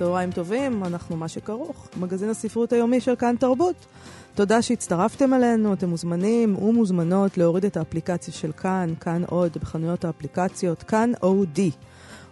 [0.00, 3.74] צהריים טובים, אנחנו מה שכרוך, מגזין הספרות היומי של כאן תרבות.
[4.34, 10.82] תודה שהצטרפתם אלינו, אתם מוזמנים ומוזמנות להוריד את האפליקציה של כאן, כאן עוד, בחנויות האפליקציות,
[10.82, 11.70] כאן אודי.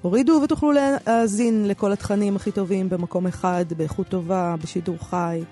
[0.03, 5.43] הורידו ותוכלו להאזין לכל התכנים הכי טובים במקום אחד, באיכות טובה, בשידור חי.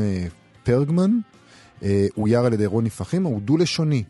[0.64, 1.12] פרגמן,
[1.82, 4.04] הוא אויר על ידי רוני פחימה, הוא דו-לשוני.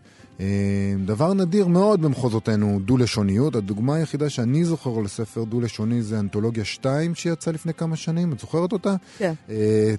[1.05, 3.55] דבר נדיר מאוד במחוזותינו, דו-לשוניות.
[3.55, 8.71] הדוגמה היחידה שאני זוכר לספר דו-לשוני זה אנתולוגיה 2 שיצא לפני כמה שנים, את זוכרת
[8.71, 8.95] אותה?
[9.17, 9.33] כן.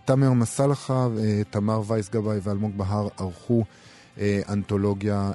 [0.04, 1.08] תמר מסלחה,
[1.50, 3.64] תמר וייס גבאי ואלמוג בהר ערכו
[4.48, 5.32] אנתולוגיה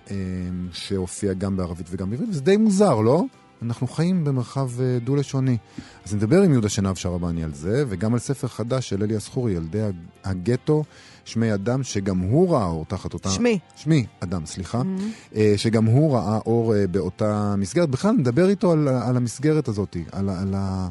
[0.72, 3.24] שהופיעה גם בערבית וגם בעברית, וזה די מוזר, לא?
[3.66, 4.70] אנחנו חיים במרחב
[5.04, 5.58] דו-לשוני.
[6.06, 9.52] אז נדבר עם יהודה שנהב שרבני על זה, וגם על ספר חדש של אלי הסחורי,
[9.52, 9.80] ילדי
[10.24, 10.84] הגטו,
[11.26, 13.30] שמי אדם, שגם הוא ראה אור תחת אותה...
[13.30, 13.60] שמי.
[13.76, 14.82] שמי אדם, סליחה.
[14.82, 15.38] Mm-hmm.
[15.58, 17.90] שגם הוא ראה אור באותה מסגרת.
[17.90, 20.88] בכלל, נדבר איתו על, על המסגרת הזאת, על, על ה...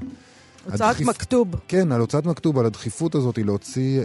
[0.64, 1.08] הוצאת הדחיפ...
[1.08, 1.48] מכתוב.
[1.68, 4.04] כן, על הוצאת מכתוב, על הדחיפות הזאת להוציא אה,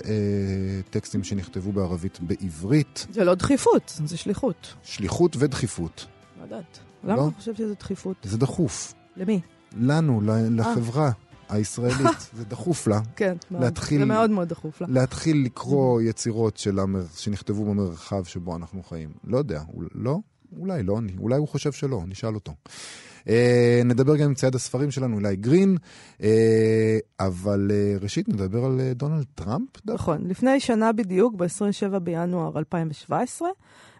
[0.89, 3.07] טקסטים שנכתבו בערבית בעברית.
[3.11, 4.73] זה לא דחיפות, זה שליחות.
[4.83, 6.05] שליחות ודחיפות.
[6.39, 6.79] לא יודעת.
[7.03, 7.27] למה לא?
[7.27, 8.17] אתה חושב שזה דחיפות?
[8.23, 8.93] זה דחוף.
[9.17, 9.41] למי?
[9.77, 11.11] לנו, לחברה
[11.49, 12.29] הישראלית.
[12.37, 12.99] זה דחוף לה.
[13.15, 14.87] כן, להתחיל, זה מאוד מאוד דחוף לה.
[14.89, 17.03] להתחיל לקרוא יצירות של המר...
[17.15, 19.09] שנכתבו במרחב שבו אנחנו חיים.
[19.23, 19.61] לא יודע,
[19.95, 20.19] לא?
[20.57, 22.53] אולי לא, אולי הוא חושב שלא, נשאל אותו.
[23.25, 23.29] Uh,
[23.85, 25.77] נדבר גם עם צייד הספרים שלנו, אולי גרין,
[26.17, 26.23] uh,
[27.19, 29.69] אבל uh, ראשית נדבר על uh, דונלד טראמפ.
[29.85, 33.49] נכון, לפני שנה בדיוק, ב-27 בינואר 2017,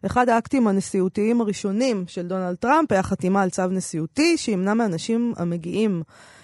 [0.06, 6.02] אחד האקטים הנשיאותיים הראשונים של דונלד טראמפ היה חתימה על צו נשיאותי שימנע מאנשים המגיעים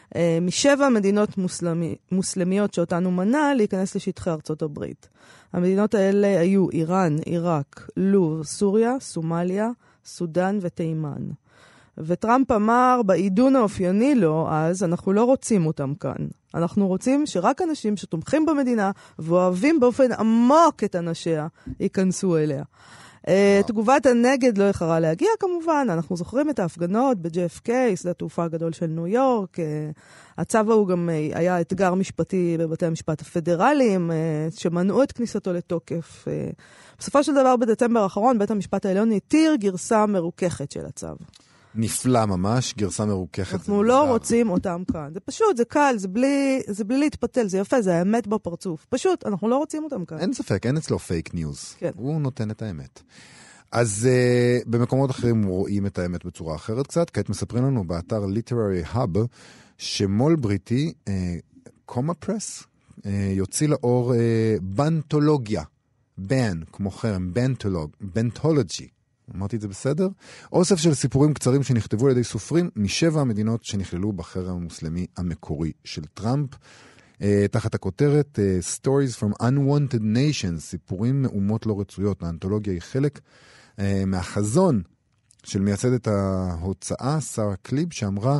[0.09, 5.09] uh, משבע מדינות מוסלמי, מוסלמיות שאותן הוא מנע להיכנס לשטחי ארצות הברית.
[5.53, 9.69] המדינות האלה היו איראן, עיראק, לוב, סוריה, סומליה,
[10.05, 11.21] סודאן ותימן.
[11.97, 16.27] וטראמפ אמר בעידון האופייני לו אז, אנחנו לא רוצים אותם כאן.
[16.53, 21.47] אנחנו רוצים שרק אנשים שתומכים במדינה ואוהבים באופן עמוק את אנשיה,
[21.79, 22.63] ייכנסו אליה.
[23.25, 28.73] Uh, תגובת הנגד לא איחרה להגיע כמובן, אנחנו זוכרים את ההפגנות ב-JFK, שדה התעופה הגדול
[28.73, 29.59] של ניו יורק.
[29.59, 29.61] Uh,
[30.37, 34.11] הצו ההוא גם uh, היה אתגר משפטי בבתי המשפט הפדרליים,
[34.55, 36.25] שמנעו את כניסתו לתוקף.
[36.99, 41.07] בסופו של דבר, בדצמבר האחרון, בית המשפט העליון התיר גרסה מרוככת של הצו.
[41.75, 43.53] נפלא ממש, גרסה מרוככת.
[43.53, 45.09] אנחנו לא רוצים אותם כאן.
[45.13, 48.85] זה פשוט, זה קל, זה בלי, זה בלי להתפתל, זה יפה, זה האמת בפרצוף.
[48.89, 50.17] פשוט, אנחנו לא רוצים אותם כאן.
[50.17, 51.75] אין ספק, אין אצלו fake news.
[51.77, 51.91] כן.
[51.95, 53.01] הוא נותן את האמת.
[53.71, 57.09] אז uh, במקומות אחרים רואים את האמת בצורה אחרת קצת.
[57.09, 59.19] כעת מספרים לנו באתר Literary Hub,
[59.77, 60.93] שמו"ל בריטי,
[61.85, 62.63] קומה uh, פרס,
[62.97, 64.17] uh, יוציא לאור uh,
[64.61, 65.63] בנטולוגיה.
[66.17, 68.87] בן, כמו חרם, בנטולוג, בנטולוגי.
[69.35, 70.07] אמרתי את זה בסדר?
[70.51, 76.05] אוסף של סיפורים קצרים שנכתבו על ידי סופרים משבע המדינות שנכללו בחרם המוסלמי המקורי של
[76.13, 76.49] טראמפ.
[77.15, 77.17] Uh,
[77.51, 82.23] תחת הכותרת uh, Stories from Unwanted Nations, סיפורים מאומות לא רצויות.
[82.23, 84.81] האנתולוגיה היא חלק uh, מהחזון
[85.43, 88.39] של מייסדת ההוצאה, שרה קליב, שאמרה,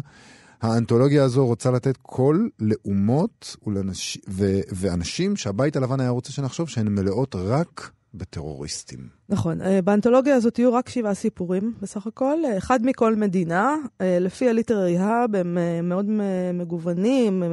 [0.62, 4.18] האנתולוגיה הזו רוצה לתת קול לאומות ולנש...
[4.30, 4.60] ו...
[4.72, 9.00] ואנשים שהבית הלבן היה רוצה שנחשוב שהן מלאות רק בטרוריסטים.
[9.30, 9.62] נכון.
[9.62, 13.76] אה, באנתולוגיה הזאת יהיו רק שבעה סיפורים בסך הכל, אה, אחד מכל מדינה.
[14.02, 16.06] אה, לפי הליטררי האב הם מאוד
[16.54, 17.44] מגוונים,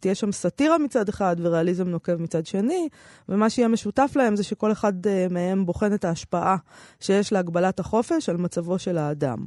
[0.00, 2.88] תהיה שם סאטירה מצד אחד וריאליזם נוקב מצד שני,
[3.28, 4.92] ומה שיהיה משותף להם זה שכל אחד
[5.30, 6.56] מהם בוחן את ההשפעה
[7.00, 9.38] שיש להגבלת החופש על מצבו של האדם.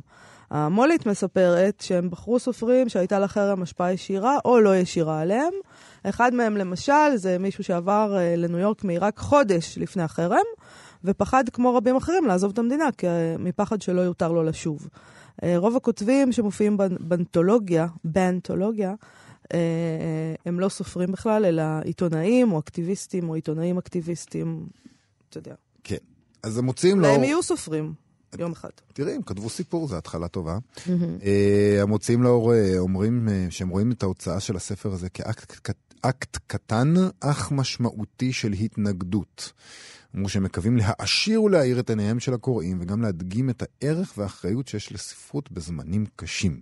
[0.51, 5.53] המולית מספרת שהם בחרו סופרים שהייתה לחרם השפעה ישירה או לא ישירה עליהם.
[6.03, 10.45] אחד מהם למשל זה מישהו שעבר uh, לניו יורק מעיראק חודש לפני החרם,
[11.03, 13.09] ופחד כמו רבים אחרים לעזוב את המדינה, כי, uh,
[13.39, 14.87] מפחד שלא יותר לו לשוב.
[15.41, 18.93] Uh, רוב הכותבים שמופיעים באנתולוגיה, באנתולוגיה,
[20.45, 24.67] הם לא סופרים בכלל, אלא עיתונאים או אקטיביסטים או עיתונאים אקטיביסטים,
[25.29, 25.53] אתה יודע.
[25.83, 25.95] כן.
[26.43, 27.07] אז הם מוצאים לו...
[27.07, 27.93] והם יהיו סופרים.
[28.39, 28.69] יום אחד.
[28.93, 30.57] תראי, הם כתבו סיפור, זו התחלה טובה.
[31.23, 36.93] אה, המוציאים לאור אה, אומרים אה, שהם רואים את ההוצאה של הספר הזה כאקט קטן
[37.19, 39.51] אך משמעותי של התנגדות.
[40.15, 44.91] אמרו שהם מקווים להעשיר ולהאיר את עיניהם של הקוראים וגם להדגים את הערך והאחריות שיש
[44.91, 46.61] לספרות בזמנים קשים.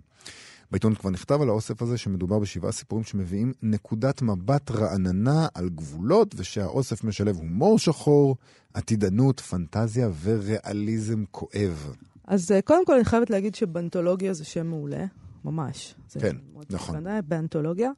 [0.74, 6.34] בעיתון כבר נכתב על האוסף הזה שמדובר בשבעה סיפורים שמביאים נקודת מבט רעננה על גבולות,
[6.36, 8.36] ושהאוסף משלב הומור שחור,
[8.74, 11.94] עתידנות, פנטזיה וריאליזם כואב.
[12.24, 15.04] אז אה, קודם כל אני חייבת להגיד שבנטולוגיה זה שם מעולה,
[15.44, 15.94] ממש.
[16.20, 16.36] כן,
[16.70, 16.96] נכון.
[16.96, 17.90] מתקנה, באנתולוגיה.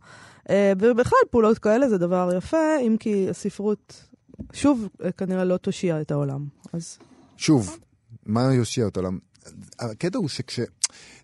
[0.50, 4.04] אה, ובכלל פעולות כאלה זה דבר יפה, אם כי הספרות,
[4.52, 6.46] שוב, אה, כנראה לא תושיע את העולם.
[6.72, 6.98] אז...
[7.36, 7.78] שוב,
[8.26, 9.18] מה יושיע את העולם?
[9.78, 10.60] הקטע הוא שכש...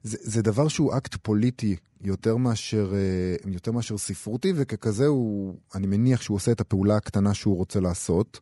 [0.03, 5.87] זה, זה דבר שהוא אקט פוליטי יותר מאשר, אה, יותר מאשר ספרותי, וככזה הוא, אני
[5.87, 8.41] מניח שהוא עושה את הפעולה הקטנה שהוא רוצה לעשות,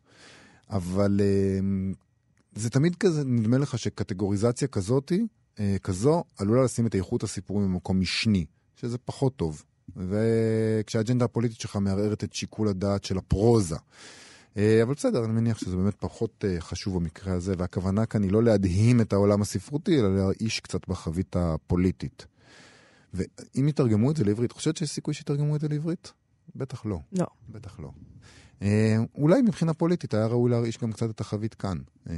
[0.69, 1.59] אבל אה,
[2.55, 5.27] זה תמיד כזה, נדמה לך שקטגוריזציה כזאתי,
[5.59, 8.45] אה, כזו, עלולה לשים את איכות הסיפורים במקום משני,
[8.75, 9.63] שזה פחות טוב.
[9.95, 13.75] וכשהאג'נדה הפוליטית שלך מערערת את שיקול הדעת של הפרוזה.
[14.57, 18.31] אה, אבל בסדר, אני מניח שזה באמת פחות אה, חשוב במקרה הזה, והכוונה כאן היא
[18.31, 22.25] לא להדהים את העולם הספרותי, אלא להאיש קצת בחבית הפוליטית.
[23.13, 26.13] ואם יתרגמו את זה לעברית, חושבת שיש סיכוי שיתרגמו את זה לעברית?
[26.55, 26.99] בטח לא.
[27.11, 27.25] לא.
[27.49, 27.91] בטח לא.
[28.61, 31.77] אה, אולי מבחינה פוליטית היה ראוי להרעיש גם קצת את החבית כאן.
[32.09, 32.15] אה,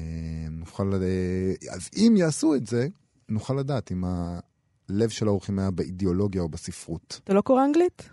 [0.51, 2.87] נוכל, אה, אז אם יעשו את זה,
[3.29, 7.19] נוכל לדעת אם הלב של האורחים היה באידיאולוגיה או בספרות.
[7.23, 8.09] אתה לא קורא אנגלית?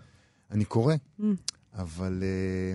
[0.51, 1.23] אני קורא, mm.
[1.73, 2.23] אבל...
[2.23, 2.73] אה,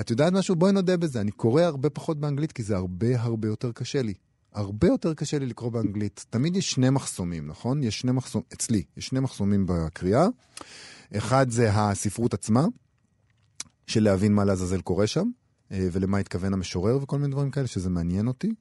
[0.00, 0.56] את יודעת משהו?
[0.56, 4.14] בואי נודה בזה, אני קורא הרבה פחות באנגלית כי זה הרבה הרבה יותר קשה לי.
[4.52, 6.26] הרבה יותר קשה לי לקרוא באנגלית.
[6.30, 7.82] תמיד יש שני מחסומים, נכון?
[7.82, 10.26] יש שני מחסומים, אצלי, יש שני מחסומים בקריאה.
[11.16, 12.66] אחד זה הספרות עצמה,
[13.86, 15.30] של להבין מה לעזאזל קורה שם,
[15.72, 18.54] אה, ולמה התכוון המשורר וכל מיני דברים כאלה, שזה מעניין אותי.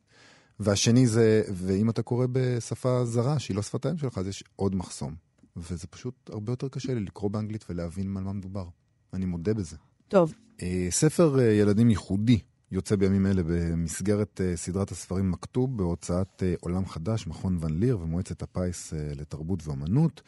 [0.60, 4.76] והשני זה, ואם אתה קורא בשפה זרה, שהיא לא שפת האם שלך, אז יש עוד
[4.76, 5.16] מחסום.
[5.58, 8.66] וזה פשוט הרבה יותר קשה לי לקרוא באנגלית ולהבין על מה מדובר.
[9.14, 9.76] אני מודה בזה.
[10.08, 10.34] טוב.
[10.62, 12.40] אה, ספר אה, ילדים ייחודי
[12.72, 18.42] יוצא בימים אלה במסגרת אה, סדרת הספרים מכתוב בהוצאת עולם חדש, מכון ון ליר ומועצת
[18.42, 20.22] הפיס לתרבות ואמנות.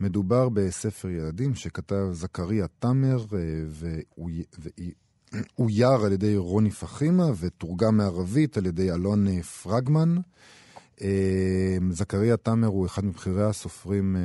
[0.00, 3.24] מדובר בספר ילדים שכתב זכריה תמר
[5.38, 10.16] ואויר על ידי רוני פחימה ותורגם מערבית על ידי אלון פרגמן.
[11.90, 14.16] זכריה תמר הוא אחד מבכירי הסופרים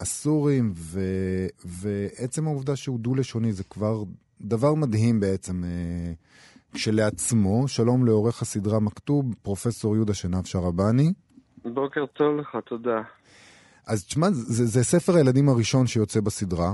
[0.00, 0.72] הסורים,
[1.64, 4.04] ועצם העובדה שהוא דו-לשוני זה כבר
[4.40, 6.12] דבר מדהים בעצם אה,
[6.74, 7.68] כשלעצמו.
[7.68, 11.12] שלום לעורך הסדרה מכתוב, פרופסור יהודה שנב שרבני.
[11.64, 13.02] בוקר טוב לך, תודה.
[13.86, 16.72] אז תשמע, זה, זה ספר הילדים הראשון שיוצא בסדרה.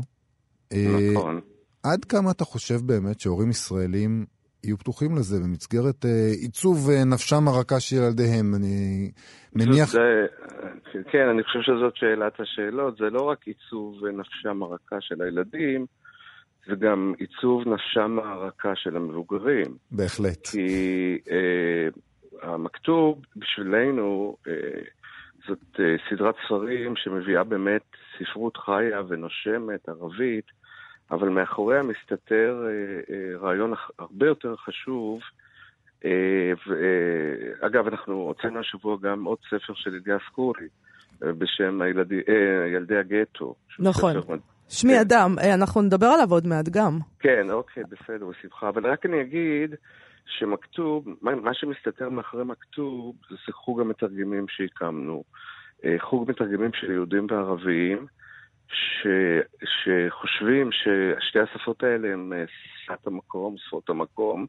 [0.73, 1.41] אה, נכון.
[1.83, 4.25] עד כמה אתה חושב באמת שהורים ישראלים
[4.65, 8.55] יהיו פתוחים לזה במסגרת אה, עיצוב אה, נפשם הרכה של ילדיהם?
[8.55, 9.11] אני
[9.55, 9.91] מניח...
[9.91, 10.27] זה,
[11.11, 12.97] כן, אני חושב שזאת שאלת השאלות.
[12.97, 15.87] זה לא רק עיצוב נפשם הרכה של הילדים,
[16.67, 19.77] זה גם עיצוב נפשם הרכה של המבוגרים.
[19.91, 20.47] בהחלט.
[20.47, 21.89] כי אה,
[22.43, 24.53] המכתוב בשבילנו אה,
[25.49, 27.83] זאת אה, סדרת ספרים שמביאה באמת
[28.19, 30.47] ספרות חיה ונושמת, ערבית,
[31.11, 35.21] אבל מאחוריה מסתתר אה, אה, רעיון הרבה יותר חשוב.
[36.05, 40.67] אה, ו, אה, אגב, אנחנו הוצאנו השבוע גם עוד ספר של ידיעה סקורי,
[41.23, 43.55] אה, בשם הילדי, אה, ילדי הגטו.
[44.17, 44.39] נכון.
[44.69, 45.01] שמי כן.
[45.01, 46.99] אדם, אה, אנחנו נדבר עליו עוד מעט גם.
[47.19, 48.69] כן, אוקיי, בסדר, בשמחה.
[48.69, 49.75] אבל רק אני אגיד
[50.27, 55.25] שמכתוב, מה, שמסתתר מאחורי מכתוב זה חוג המתרגמים שהקמנו.
[55.85, 58.07] אה, חוג מתרגמים של יהודים וערבים,
[58.69, 59.07] ש,
[59.65, 62.45] שחושבים ששתי השפות האלה הן אה,
[62.85, 64.47] שפת המקום, שפות המקום,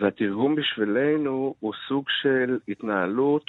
[0.00, 3.44] והתרגום בשבילנו הוא סוג של התנהלות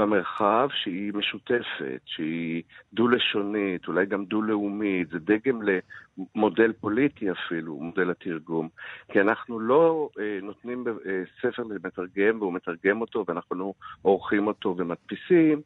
[0.00, 8.68] במרחב שהיא משותפת, שהיא דו-לשונית, אולי גם דו-לאומית, זה דגם למודל פוליטי אפילו, מודל התרגום.
[9.12, 14.74] כי אנחנו לא אה, נותנים אה, ספר למתרגם והוא מתרגם אותו ואנחנו לא עורכים אותו
[14.78, 15.60] ומדפיסים,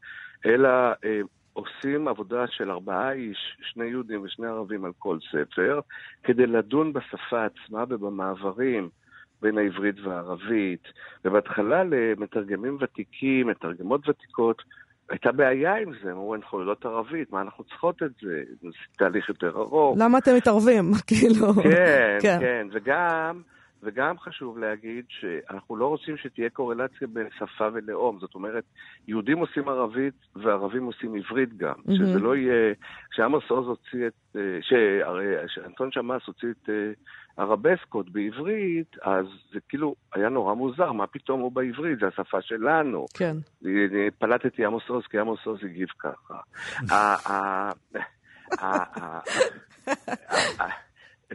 [0.46, 0.68] אלא
[1.04, 1.20] אה,
[1.52, 5.80] עושים עבודה של ארבעה איש, שני יהודים ושני ערבים על כל ספר,
[6.24, 8.88] כדי לדון בשפה עצמה ובמעברים.
[9.42, 10.82] בין העברית והערבית,
[11.24, 14.62] ובהתחלה למתרגמים ותיקים, מתרגמות ותיקות,
[15.10, 18.42] הייתה בעיה עם זה, אמרו, אנחנו יודעות ערבית, מה אנחנו צריכות את זה?
[18.62, 19.98] זה תהליך יותר ארוך.
[20.00, 20.92] למה אתם מתערבים?
[21.06, 21.54] כאילו...
[21.62, 23.42] כן, כן, כן, וגם...
[23.84, 28.18] וגם חשוב להגיד שאנחנו לא רוצים שתהיה קורלציה בין שפה ולאום.
[28.20, 28.64] זאת אומרת,
[29.08, 31.74] יהודים עושים ערבית וערבים עושים עברית גם.
[31.74, 31.94] Mm-hmm.
[31.94, 32.74] שזה לא יהיה...
[33.10, 34.36] כשעמוס עוז הוציא את...
[35.46, 36.92] כשאנטון שמאס הוציא את אה,
[37.36, 41.98] ערבסקות בעברית, אז זה כאילו היה נורא מוזר, מה פתאום הוא בעברית?
[41.98, 43.06] זה השפה שלנו.
[43.14, 43.36] כן.
[44.18, 46.40] פלטתי עמוס עוז, כי עמוס עוז הגיב ככה.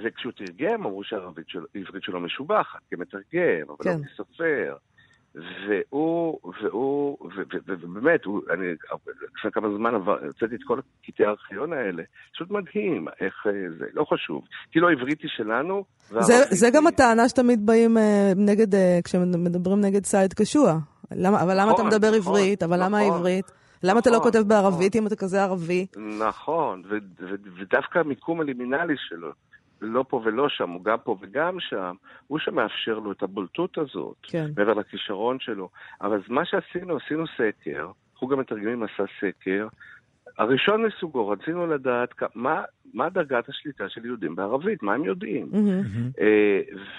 [0.03, 3.97] וכשהוא תרגם, אמרו שהעברית שלו משובחת כמתרגם, אבל לא כן.
[3.99, 4.75] לא כסופר.
[5.35, 7.17] והוא, והוא,
[7.67, 8.21] ובאמת,
[8.53, 8.67] אני
[9.37, 12.03] לפני כמה זמן הוצאתי את כל קטעי הארכיון האלה,
[12.33, 14.43] פשוט מדהים איך אה, זה, לא חשוב.
[14.71, 20.05] כאילו העברית היא שלנו, זה, זה גם הטענה שתמיד באים אה, נגד, אה, כשמדברים נגד
[20.05, 20.77] סייד קשוע.
[21.11, 22.63] למה, אבל למה אתה נכון, מדבר נכון, עברית?
[22.63, 23.13] אבל למה נכון.
[23.13, 23.51] העברית?
[23.83, 25.85] למה אתה לא כותב בערבית אם אתה כזה ערבי?
[26.19, 26.83] נכון,
[27.59, 29.31] ודווקא המיקום הלימינלי שלו.
[29.81, 31.95] לא פה ולא שם, הוא גם פה וגם שם,
[32.27, 34.47] הוא שמאפשר לו את הבולטות הזאת, כן.
[34.57, 35.69] מעבר לכישרון שלו.
[36.01, 39.67] אבל מה שעשינו, עשינו סקר, חוג המתרגמים עשה סקר,
[40.37, 45.49] הראשון מסוגו, רצינו לדעת מה, מה דרגת השליטה של יהודים בערבית, מה הם יודעים.
[45.53, 46.23] Mm-hmm.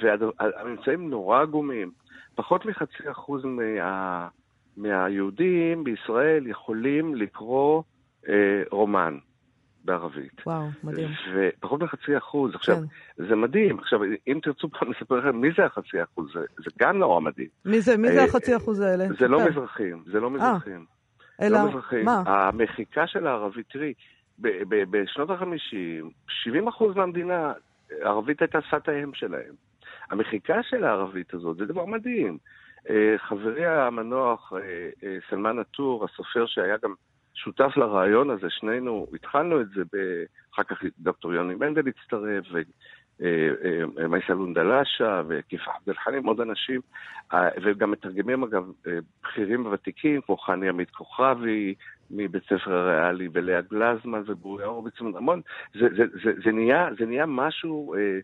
[0.02, 1.90] והממצאים נורא עגומים.
[2.34, 4.28] פחות מחצי אחוז מה,
[4.76, 7.82] מהיהודים בישראל יכולים לקרוא
[8.28, 9.18] אה, רומן.
[9.84, 10.46] בערבית.
[10.46, 11.08] וואו, מדהים.
[11.34, 12.54] ופחות מחצי אחוז.
[12.54, 13.26] עכשיו, כן.
[13.28, 13.78] זה מדהים.
[13.78, 17.48] עכשיו, אם תרצו פעם לספר לכם מי זה החצי אחוז, זה, זה גם נורא מדהים.
[17.64, 19.04] מי זה, מי זה אה, החצי אחוז האלה?
[19.18, 19.48] זה לא.
[19.48, 20.84] מזרחים, זה לא אה, מזרחים.
[21.42, 22.04] אלא, לא מזרחים.
[22.04, 22.22] מה?
[22.26, 23.92] המחיקה של הערבית, תראי,
[24.90, 27.52] בשנות ה-50, 70 אחוז מהמדינה,
[28.00, 29.54] ערבית הייתה שפת האם שלהם.
[30.10, 32.38] המחיקה של הערבית הזאת זה דבר מדהים.
[32.90, 34.52] אה, חברי המנוח,
[35.30, 36.94] סלמן עטור, הסופר שהיה גם
[37.44, 39.82] שותף לרעיון הזה, שנינו התחלנו את זה,
[40.54, 42.44] אחר כך דוקטור יוני מנדל הצטרף,
[43.96, 46.80] ומייסל אונדלשה, וכיף עבד אל-חלים, עוד אנשים,
[47.32, 51.74] אה, וגם מתרגמים אגב אה, בכירים וותיקים, כמו חני עמית כוכבי,
[52.10, 55.40] מבית ספר הריאלי, ולאה גלזמן וברוריה הורוביץ, המון,
[55.74, 57.94] זה, זה, זה, זה, נהיה, זה נהיה משהו...
[57.94, 58.18] אה,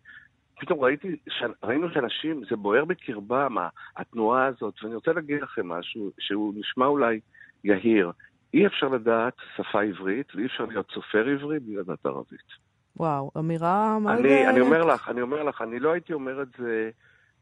[0.61, 1.17] פתאום ראיתי,
[1.63, 3.57] ראינו שאנשים, זה בוער בקרבם,
[3.97, 7.21] התנועה הזאת, ואני רוצה להגיד לכם משהו שהוא נשמע אולי
[7.65, 8.13] יהיר.
[8.57, 12.67] אי אפשר לדעת שפה עברית, ואי אפשר להיות סופר עברי בלי לדעת ערבית.
[12.97, 14.19] וואו, אמירה מאוד...
[14.19, 16.91] אני, אני אומר לך, אני אומר לך, אני לא הייתי אומר את זה,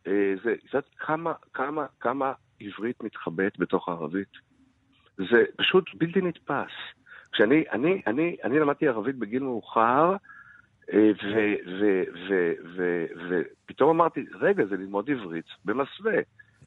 [0.07, 4.33] אה, זה, יודעת כמה, כמה, כמה עברית מתחבאת בתוך הערבית?
[5.17, 6.73] זה פשוט בלתי נתפס.
[7.33, 10.17] כשאני, אני, אני, אני למדתי ערבית בגיל מאוחר,
[10.93, 11.11] אה,
[13.29, 16.19] ופתאום אמרתי, רגע, זה ללמוד עברית במסווה.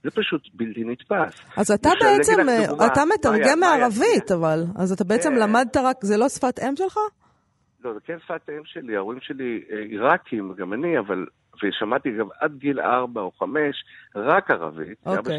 [0.08, 1.58] זה פשוט בלתי נתפס.
[1.58, 4.64] אז אתה בעצם, אה, אתה מתרגם מערבית, אבל.
[4.76, 5.40] אז אתה בעצם כן.
[5.40, 6.98] למדת רק, זה לא שפת אם שלך?
[7.84, 11.26] לא, זה כן שפת אם שלי, ההורים שלי אה, עיראקים, גם אני, אבל...
[11.64, 13.76] ושמעתי גם עד גיל ארבע או חמש
[14.16, 14.98] רק ערבית.
[15.06, 15.38] אוקיי.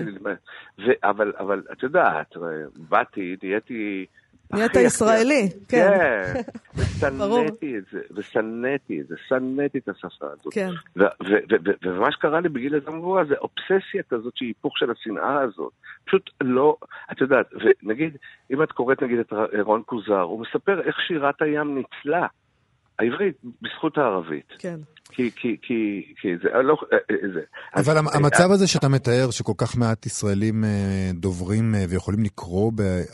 [1.05, 2.35] אבל, אבל את יודעת,
[2.77, 4.07] באתי, נהייתי
[4.53, 5.91] נהיית ישראלי, כן.
[5.93, 6.41] כן,
[6.77, 10.53] ושנאתי את זה, ושנאתי את זה, שנאתי את השפה הזאת.
[10.53, 10.71] כן.
[11.83, 15.73] ומה שקרה לי בגיל הזה מבוגר זה אובססיה כזאת שהיא היפוך של השנאה הזאת.
[16.05, 16.77] פשוט לא,
[17.13, 17.47] את יודעת,
[17.83, 18.17] ונגיד,
[18.51, 22.27] אם את קוראת נגיד את רון קוזר, הוא מספר איך שירת הים ניצלה.
[22.99, 24.53] העברית בזכות הערבית.
[24.59, 24.79] כן.
[25.11, 26.77] כי, כי, כי, כי זה לא...
[26.93, 27.41] אה, אה, זה.
[27.77, 32.73] אבל אז, המצב הזה שאתה מתאר, שכל כך מעט ישראלים אה, דוברים ויכולים לקרוא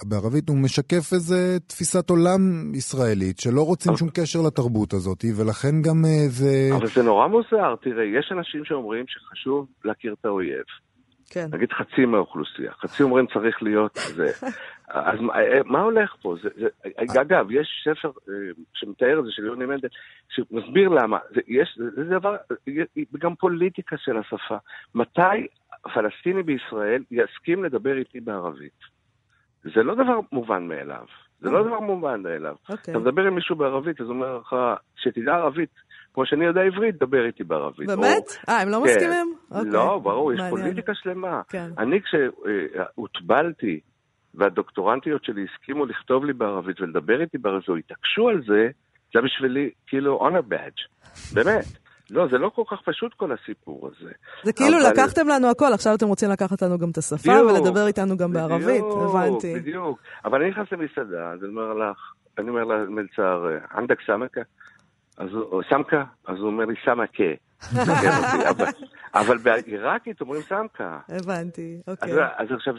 [0.08, 2.40] בערבית, הוא משקף איזה תפיסת עולם
[2.74, 3.98] ישראלית, שלא רוצים אבל...
[3.98, 6.70] שום קשר לתרבות הזאת, ולכן גם זה...
[6.76, 10.64] אבל זה נורא מוזר, תראה, יש אנשים שאומרים שחשוב להכיר את האויב.
[11.30, 11.46] כן.
[11.52, 12.72] נגיד חצי מהאוכלוסייה.
[12.72, 14.30] חצי אומרים צריך להיות זה.
[14.88, 16.36] אז מה, אה, מה הולך פה?
[16.42, 18.34] זה, זה, אגב, יש ספר אה,
[18.74, 19.88] שמתאר את זה של יוני מנדל,
[20.28, 21.18] שמסביר למה.
[21.34, 22.36] זה, יש, זה דבר,
[23.18, 24.56] גם פוליטיקה של השפה.
[24.94, 25.46] מתי
[25.94, 28.94] פלסטיני בישראל יסכים לדבר איתי בערבית?
[29.62, 31.04] זה לא דבר מובן מאליו.
[31.40, 32.56] זה לא דבר מובן מאליו.
[32.68, 32.92] אוקיי.
[32.92, 34.56] אתה מדבר עם מישהו בערבית, אז הוא אומר לך,
[34.96, 35.70] שתדע ערבית,
[36.14, 37.86] כמו שאני יודע עברית, דבר איתי בערבית.
[37.86, 38.24] באמת?
[38.48, 38.90] אה, הם לא כן.
[38.90, 39.34] מסכימים?
[39.72, 41.42] לא, ברור, יש פוליטיקה שלמה.
[41.48, 41.70] כן.
[41.78, 43.80] אני כשהוטבלתי
[44.34, 48.68] והדוקטורנטיות שלי הסכימו לכתוב לי בערבית ולדבר איתי בערבית, או התעקשו על זה,
[49.14, 51.64] זה בשבילי כאילו honor badge, באמת.
[52.10, 54.10] לא, זה לא כל כך פשוט כל הסיפור הזה.
[54.42, 54.90] זה כאילו אבל...
[54.92, 58.30] לקחתם לנו הכל, עכשיו אתם רוצים לקחת לנו גם את השפה בדיוק, ולדבר איתנו גם
[58.30, 59.54] בדיוק, בערבית, הבנתי.
[59.54, 61.96] בדיוק, אבל אני נכנס למסעדה, אז אני אומר לך,
[62.38, 64.40] אני אומר למלצר, ענדק סמקה?
[65.16, 66.04] אז הוא, סמקה?
[66.26, 67.24] אז הוא אומר לי סמקה.
[69.14, 70.98] אבל בעיראקית אומרים סמקה.
[71.08, 72.12] הבנתי, אוקיי.
[72.36, 72.74] אז עכשיו,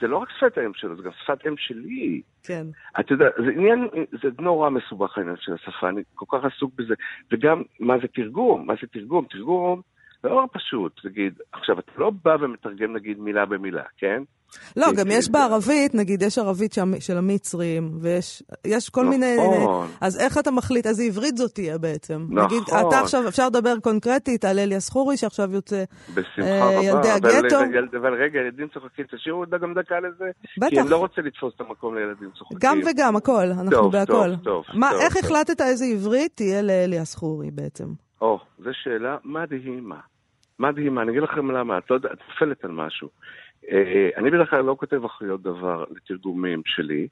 [0.00, 2.22] זה לא רק שפת האם שלו, זה גם שפת אם שלי.
[2.42, 2.66] כן.
[3.00, 3.88] אתה יודע, זה עניין,
[4.22, 6.94] זה נורא מסובך העניין של השפה, אני כל כך עסוק בזה.
[7.32, 8.66] וגם, מה זה תרגום?
[8.66, 9.26] מה זה תרגום?
[9.30, 9.80] תרגום
[10.24, 14.22] זה לא פשוט, תגיד, עכשיו, אתה לא בא ומתרגם נגיד מילה במילה, כן?
[14.76, 19.36] לא, גם יש בערבית, נגיד, יש ערבית של המצרים, ויש כל מיני...
[19.36, 19.88] נכון.
[20.00, 22.26] אז איך אתה מחליט איזה עברית זאת תהיה בעצם?
[22.30, 22.44] נכון.
[22.44, 26.84] נגיד, אתה עכשיו, אפשר לדבר קונקרטית על אליה סחורי, שעכשיו יוצא בשמחה אה, רבה.
[26.84, 27.56] ילדי הגטו.
[28.00, 30.30] אבל רגע, ילדים צוחקים, תשאירו גם דקה לזה.
[30.58, 30.68] בטח.
[30.70, 32.58] כי אני לא רוצה לתפוס את המקום לילדים צוחקים.
[32.60, 34.12] גם וגם, הכל, אנחנו טוב, בהכל.
[34.12, 35.24] טוב, טוב, מה, טוב, איך טוב.
[35.24, 37.86] החלטת איזה עברית תהיה לאליה סחורי בעצם?
[38.20, 40.00] או, זו שאלה מדהימה.
[40.58, 43.08] מדהימה, אני אגיד לכם למה, את לא יודעת, את נופלת על משהו.
[43.70, 47.08] אה, אני בדרך כלל לא כותב אחריות דבר לתרגומים שלי.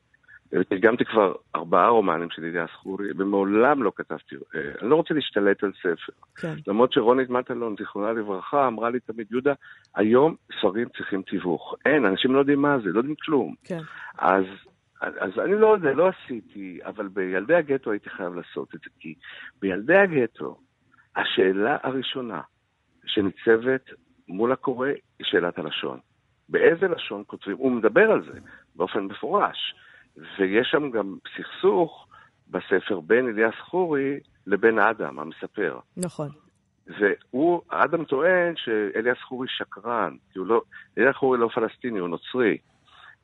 [0.68, 5.64] תרגמתי כבר ארבעה רומנים של ידיעה סחורי, ומעולם לא כתבתי, אה, אני לא רוצה להשתלט
[5.64, 6.12] על ספר.
[6.36, 6.54] כן.
[6.66, 9.52] למרות שרונית מטלון, זיכרונה לברכה, אמרה לי תמיד, יהודה,
[9.96, 11.74] היום ספרים צריכים תיווך.
[11.86, 13.54] אין, אנשים לא יודעים מה זה, לא יודעים כלום.
[13.64, 13.80] כן.
[14.18, 14.44] אז,
[15.00, 19.14] אז אני לא יודע, לא עשיתי, אבל בילדי הגטו הייתי חייב לעשות את זה, כי
[19.60, 20.58] בילדי הגטו,
[21.16, 22.40] השאלה הראשונה
[23.06, 23.90] שניצבת
[24.28, 25.98] מול הקורא היא שאלת הלשון.
[26.48, 27.56] באיזה לשון כותבים?
[27.56, 28.38] הוא מדבר על זה
[28.76, 29.74] באופן מפורש,
[30.16, 32.08] ויש שם גם סכסוך
[32.48, 35.78] בספר בין אליאס חורי לבין אדם, המספר.
[35.96, 36.28] נכון.
[36.86, 40.62] והוא, אדם טוען שאליאס חורי שקרן, כי הוא לא,
[40.98, 42.58] אליאס חורי לא פלסטיני, הוא נוצרי.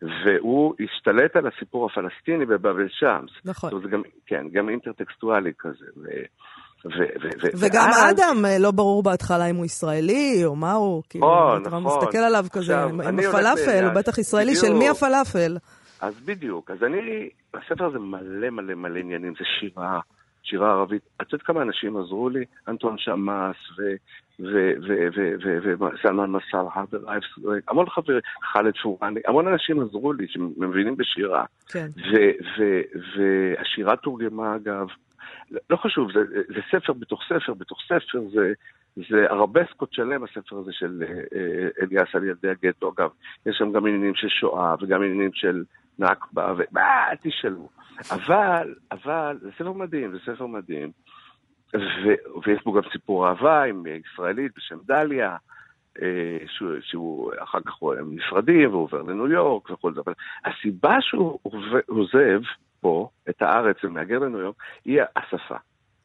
[0.02, 3.30] והוא השתלט על הסיפור הפלסטיני בבבל שמס.
[3.44, 3.70] נכון.
[3.70, 5.86] זאת אומרת, זה גם, כן, גם אינטרטקסטואלי כזה.
[5.96, 6.06] ו,
[6.84, 10.72] ו, ו, ו, וגם ואז- אדם, אה, לא ברור בהתחלה אם הוא ישראלי או מה
[10.72, 11.84] הוא, כאילו, או, אתה נכון.
[11.84, 13.84] מסתכל עליו כזה, עכשיו, עם הפלאפל.
[13.84, 14.78] הוא בטח ישראלי, של בדיוק.
[14.78, 15.56] מי הפלאפל?
[16.00, 20.00] אז בדיוק, אז אני, הספר הזה מלא מלא מלא עניינים, זה שירה,
[20.42, 21.02] שירה ערבית.
[21.22, 22.44] את יודעת כמה אנשים עזרו לי?
[22.68, 23.56] אנטון שמאס
[24.40, 27.26] וסלמן מסאר, הרבר אייבס,
[27.68, 28.20] המון חברים,
[28.52, 31.44] חאלד פורני, המון אנשים עזרו לי שמבינים בשירה.
[31.68, 31.88] כן.
[33.18, 34.86] והשירה תורגמה אגב,
[35.70, 38.52] לא חשוב, זה, זה ספר בתוך ספר בתוך ספר, זה,
[38.96, 43.10] זה ארבסקות שלם הספר הזה של אה, אה, אליאס על ילדי הגטו, אגב,
[43.46, 45.64] יש שם גם עניינים של שואה וגם עניינים של
[45.98, 47.68] נכבה, ומה, תשאלו.
[48.10, 50.90] אבל, אבל, זה ספר מדהים, זה ספר מדהים,
[51.76, 55.36] ו- ויש בו גם סיפור אהבה עם ישראלית בשם דליה,
[56.02, 60.12] אה, שהוא, שהוא אחר כך הם נפרדים והוא עובר לניו יורק וכל זה, אבל
[60.44, 61.38] הסיבה שהוא
[61.86, 62.40] עוזב
[62.80, 65.56] פה את הארץ ומהגר לניו יורק היא השפה.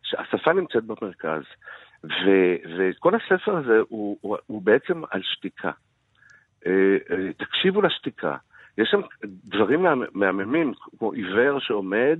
[0.03, 1.41] שהשפה נמצאת במרכז,
[2.03, 5.71] ו- וכל הספר הזה הוא, הוא, הוא בעצם על שתיקה.
[6.65, 6.71] אה,
[7.12, 8.36] אה, תקשיבו לשתיקה.
[8.77, 12.19] יש שם דברים מה- מהממים, כמו עיוור שעומד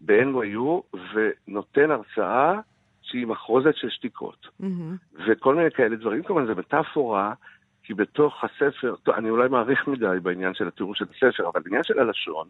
[0.00, 2.60] ב-NYU ונותן הרצאה
[3.02, 4.46] שהיא מחרוזת של שתיקות.
[4.60, 4.96] מהמם.
[5.26, 7.34] וכל מיני כאלה דברים, כמובן זה מטאפורה,
[7.82, 11.82] כי בתוך הספר, טוב, אני אולי מעריך מדי בעניין של התיאור של הספר, אבל בעניין
[11.82, 12.48] של הלשון,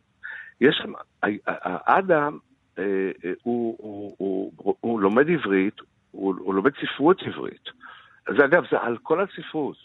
[0.60, 0.82] יש
[1.46, 2.38] האדם,
[2.78, 2.84] אה,
[3.24, 5.74] אה, הוא, הוא, הוא, הוא, הוא לומד עברית,
[6.10, 7.68] הוא, הוא לומד ספרות עברית.
[8.38, 9.76] זה אגב, זה על כל הספרות.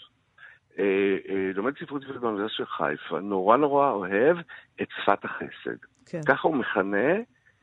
[0.80, 4.38] אה, אה, לומד ספרות עברית באוניברסיטה של חיפה, נורא נורא אוהב
[4.82, 5.78] את שפת החסד.
[6.06, 6.22] כן.
[6.28, 7.14] ככה הוא מכנה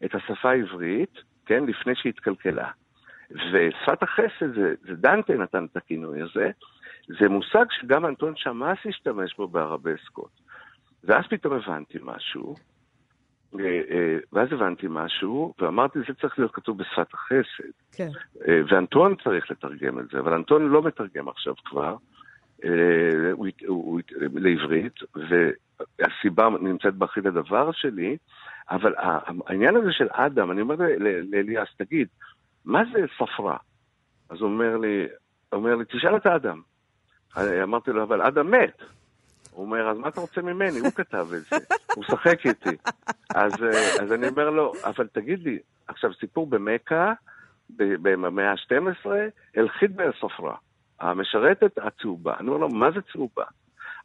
[0.04, 2.70] את השפה העברית, כן, לפני שהתקלקלה.
[3.30, 6.50] ושפת החסד, זה, זה דנטה נתן את הכינוי הזה,
[7.06, 10.30] זה מושג שגם אנטון שמאס השתמש בו בערבסקות.
[11.04, 12.54] ואז פתאום הבנתי משהו,
[13.60, 17.70] אה, אה, ואז הבנתי משהו, ואמרתי, זה צריך להיות כתוב בשפת החסד.
[17.92, 18.08] כן.
[18.48, 21.96] אה, ואנטון צריך לתרגם את זה, אבל אנטון לא מתרגם עכשיו כבר
[23.32, 24.00] הוא, הוא, הוא,
[24.34, 28.16] לעברית, והסיבה נמצאת באחיד הדבר שלי,
[28.70, 28.94] אבל
[29.46, 30.74] העניין הזה של אדם, אני אומר
[31.30, 32.08] לאליאס, תגיד,
[32.64, 33.56] מה זה ספרה?
[34.30, 35.06] אז הוא אומר לי,
[35.52, 36.60] אומר לי, תשאל את האדם.
[37.62, 38.82] אמרתי לו, אבל אדם מת.
[39.50, 40.78] הוא אומר, אז מה אתה רוצה ממני?
[40.78, 41.56] הוא כתב את זה,
[41.94, 42.76] הוא משחק איתי.
[43.34, 47.12] אז, אה, אז אני אומר לו, אבל תגיד לי, עכשיו סיפור במכה,
[47.76, 49.10] במאה ה-12,
[49.56, 50.56] אלחיד ספרה,
[51.00, 52.34] המשרתת הצהובה.
[52.40, 53.44] אני אומר לו, מה זה צהובה?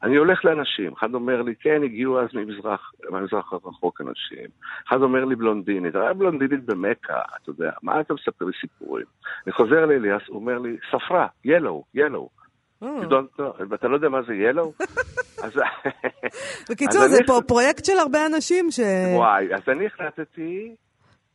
[0.04, 4.50] אני הולך לאנשים, אחד אומר לי, כן, הגיעו אז ממזרח, מהמזרח הרחוק אנשים.
[4.88, 9.06] אחד אומר לי בלונדינית, היה בלונדינית במכה, אתה יודע, מה אתה מספר לי סיפורים?
[9.46, 12.30] אני חוזר לאליאס, הוא אומר לי, ספרה, ילו, ילו.
[13.70, 14.74] ואתה לא יודע מה זה ילו?
[16.70, 18.80] בקיצור, זה פה פרויקט של הרבה אנשים ש...
[19.16, 20.76] וואי, אז אני החלטתי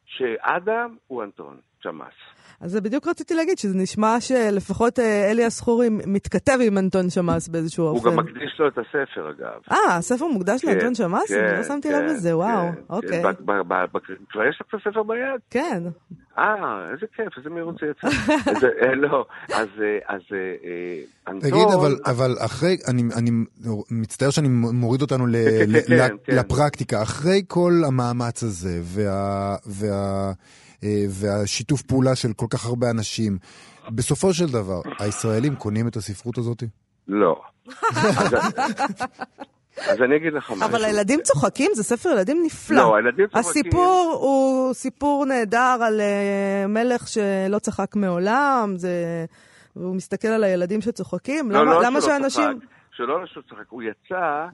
[0.07, 2.14] שאדם הוא אנטון צ'מאס.
[2.60, 7.48] אז זה בדיוק רציתי להגיד, שזה נשמע שלפחות אה, אלי הסחורי מתכתב עם אנטון שמאס
[7.48, 8.08] באיזשהו אופן.
[8.08, 9.60] הוא גם מקדיש לו את הספר, אגב.
[9.72, 11.28] אה, הספר מוקדש כן, לאנטון שמאס?
[11.28, 13.22] כן, אני לא שמתי כן, לב לזה, וואו, כן, אוקיי.
[13.22, 13.32] כן.
[14.30, 15.40] כבר יש לך את הספר ביד?
[15.50, 15.82] כן.
[16.38, 18.08] אה, איזה כיף, איזה מהירות זה יצא.
[18.82, 20.16] אה, לא, אז אה,
[21.28, 21.50] אנטון...
[21.50, 21.66] תגיד,
[22.06, 23.30] אבל אחרי, אני
[23.90, 25.26] מצטער שאני מוריד אותנו
[26.28, 29.56] לפרקטיקה, אחרי כל המאמץ הזה, וה...
[29.92, 30.32] אה,
[31.10, 33.38] והשיתוף פעולה של כל כך הרבה אנשים.
[33.90, 36.62] בסופו של דבר, הישראלים קונים את הספרות הזאת?
[37.08, 37.40] לא.
[39.76, 40.64] אז אני אגיד לך משהו.
[40.64, 42.76] אבל הילדים צוחקים, זה ספר ילדים נפלא.
[42.76, 43.50] לא, הילדים צוחקים.
[43.50, 49.24] הסיפור הוא סיפור נהדר על uh, מלך שלא צחק מעולם, זה...
[49.76, 51.50] והוא מסתכל על הילדים שצוחקים.
[51.50, 52.58] לא, למה, לא למה שלא שאנשים...
[52.58, 54.46] צחק, שלא לא צחק, הוא יצא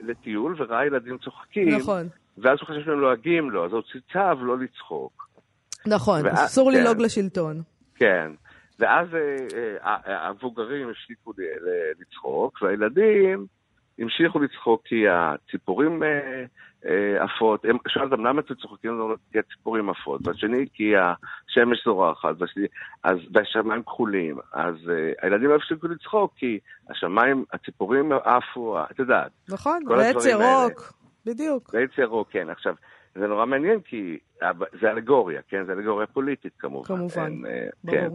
[0.00, 1.68] לטיול וראה ילדים צוחקים.
[1.68, 2.08] נכון.
[2.38, 5.27] ואז הוא חשב שהם לועגים לו, אז הוא צצב לא לצחוק.
[5.86, 6.78] נכון, אסור כן.
[6.78, 7.62] ללעוג לשלטון.
[7.94, 8.30] כן,
[8.78, 11.32] ואז אה, אה, המבוגרים הפסיקו
[12.00, 13.46] לצחוק, והילדים
[13.98, 19.00] המשיכו לצחוק כי הציפורים אה, עפות, הם שאלו אותם למה אתם צוחקים
[19.32, 22.34] כי הציפורים עפות, והשני כי השמש זורחת,
[23.32, 24.74] והשמיים כחולים, אז
[25.22, 26.58] הילדים הפסיקו לצחוק כי
[26.90, 29.30] השמיים, הציפורים עפו, את יודעת.
[29.48, 30.92] נכון, ועץ ירוק,
[31.26, 31.70] בדיוק.
[31.74, 32.50] ועץ ירוק, כן.
[32.50, 32.74] עכשיו,
[33.18, 34.18] זה נורא מעניין כי
[34.80, 35.64] זה אלגוריה, כן?
[35.66, 36.86] זה אלגוריה פוליטית כמובן.
[36.86, 37.98] כמובן, אין, אה, ברור.
[37.98, 38.10] כן.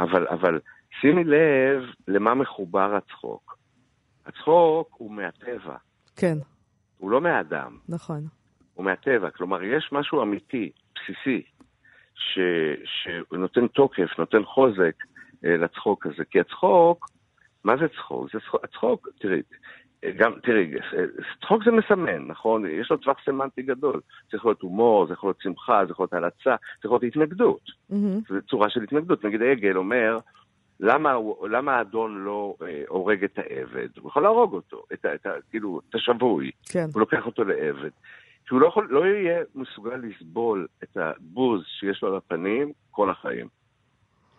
[0.00, 0.60] אבל, אבל
[1.00, 3.58] שימי לב למה מחובר הצחוק.
[4.26, 5.76] הצחוק הוא מהטבע.
[6.16, 6.38] כן.
[6.98, 7.78] הוא לא מהאדם.
[7.88, 8.26] נכון.
[8.74, 9.30] הוא מהטבע.
[9.30, 11.42] כלומר, יש משהו אמיתי, בסיסי,
[12.14, 12.38] ש,
[12.84, 14.94] שנותן תוקף, נותן חוזק
[15.44, 16.24] אה, לצחוק הזה.
[16.24, 17.10] כי הצחוק,
[17.64, 18.32] מה זה צחוק?
[18.32, 19.42] זה צחוק, הצחוק, תראי,
[20.16, 20.70] גם, תראי,
[21.40, 22.66] צחוק זה מסמן, נכון?
[22.66, 24.00] יש לו טווח סמנטי גדול.
[24.30, 27.16] זה יכול להיות הומור, זה יכול להיות שמחה, זה יכול להיות הלצה, זה יכול להיות
[27.16, 27.60] התנגדות.
[27.90, 27.94] Mm-hmm.
[28.28, 29.24] זו צורה של התנגדות.
[29.24, 30.18] נגיד עגל אומר,
[30.80, 31.14] למה,
[31.50, 33.88] למה האדון לא אה, הורג את העבד?
[33.98, 36.50] הוא יכול להרוג אותו, את, את, את, כאילו, את השבוי.
[36.68, 36.86] כן.
[36.94, 37.90] הוא לוקח אותו לעבד.
[38.46, 43.10] כי הוא לא, יכול, לא יהיה מסוגל לסבול את הבוז שיש לו על הפנים כל
[43.10, 43.48] החיים.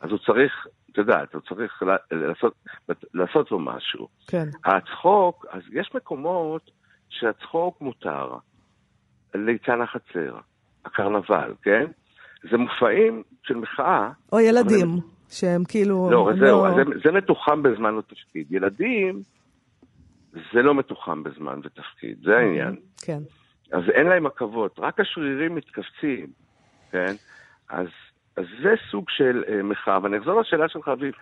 [0.01, 0.67] אז הוא צריך
[0.97, 2.53] את יודעת, הוא צריך לעשות,
[3.13, 4.07] לעשות לו משהו.
[4.27, 4.47] כן.
[4.65, 6.71] הצחוק, אז יש מקומות
[7.09, 8.35] שהצחוק מותר.
[9.35, 10.37] ליצן החצר,
[10.85, 11.85] הקרנבל, כן?
[12.51, 14.11] זה מופעים של מחאה.
[14.31, 14.99] או ילדים, אבל...
[15.29, 16.09] שהם כאילו...
[16.11, 16.75] לא, זהו, לא...
[16.75, 18.51] זה, זה מתוחם בזמן ותפקיד.
[18.51, 19.21] ילדים,
[20.31, 22.75] זה לא מתוחם בזמן ותפקיד, זה העניין.
[23.01, 23.19] כן.
[23.71, 26.27] אז אין להם עכבות, רק השרירים מתכווצים,
[26.91, 27.13] כן?
[27.69, 27.87] אז
[28.37, 31.13] אז זה סוג של uh, מחאה, ואני אחזור לשאלה שלך, אביב,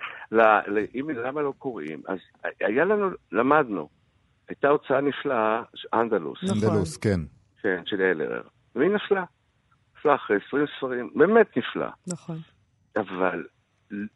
[0.95, 2.17] אם למה לא קוראים, אז
[2.59, 3.89] היה לנו, למדנו,
[4.49, 5.61] הייתה הוצאה נפלאה,
[5.93, 6.43] אנדלוס.
[6.43, 6.57] נכון.
[6.57, 7.19] אנדלוס, כן.
[7.61, 8.41] כן, של אלרר.
[8.75, 9.23] והיא נפלה.
[9.97, 11.87] נפלה אחרי 20 ספרים, באמת נפלא.
[12.07, 12.37] נכון.
[12.95, 13.43] אבל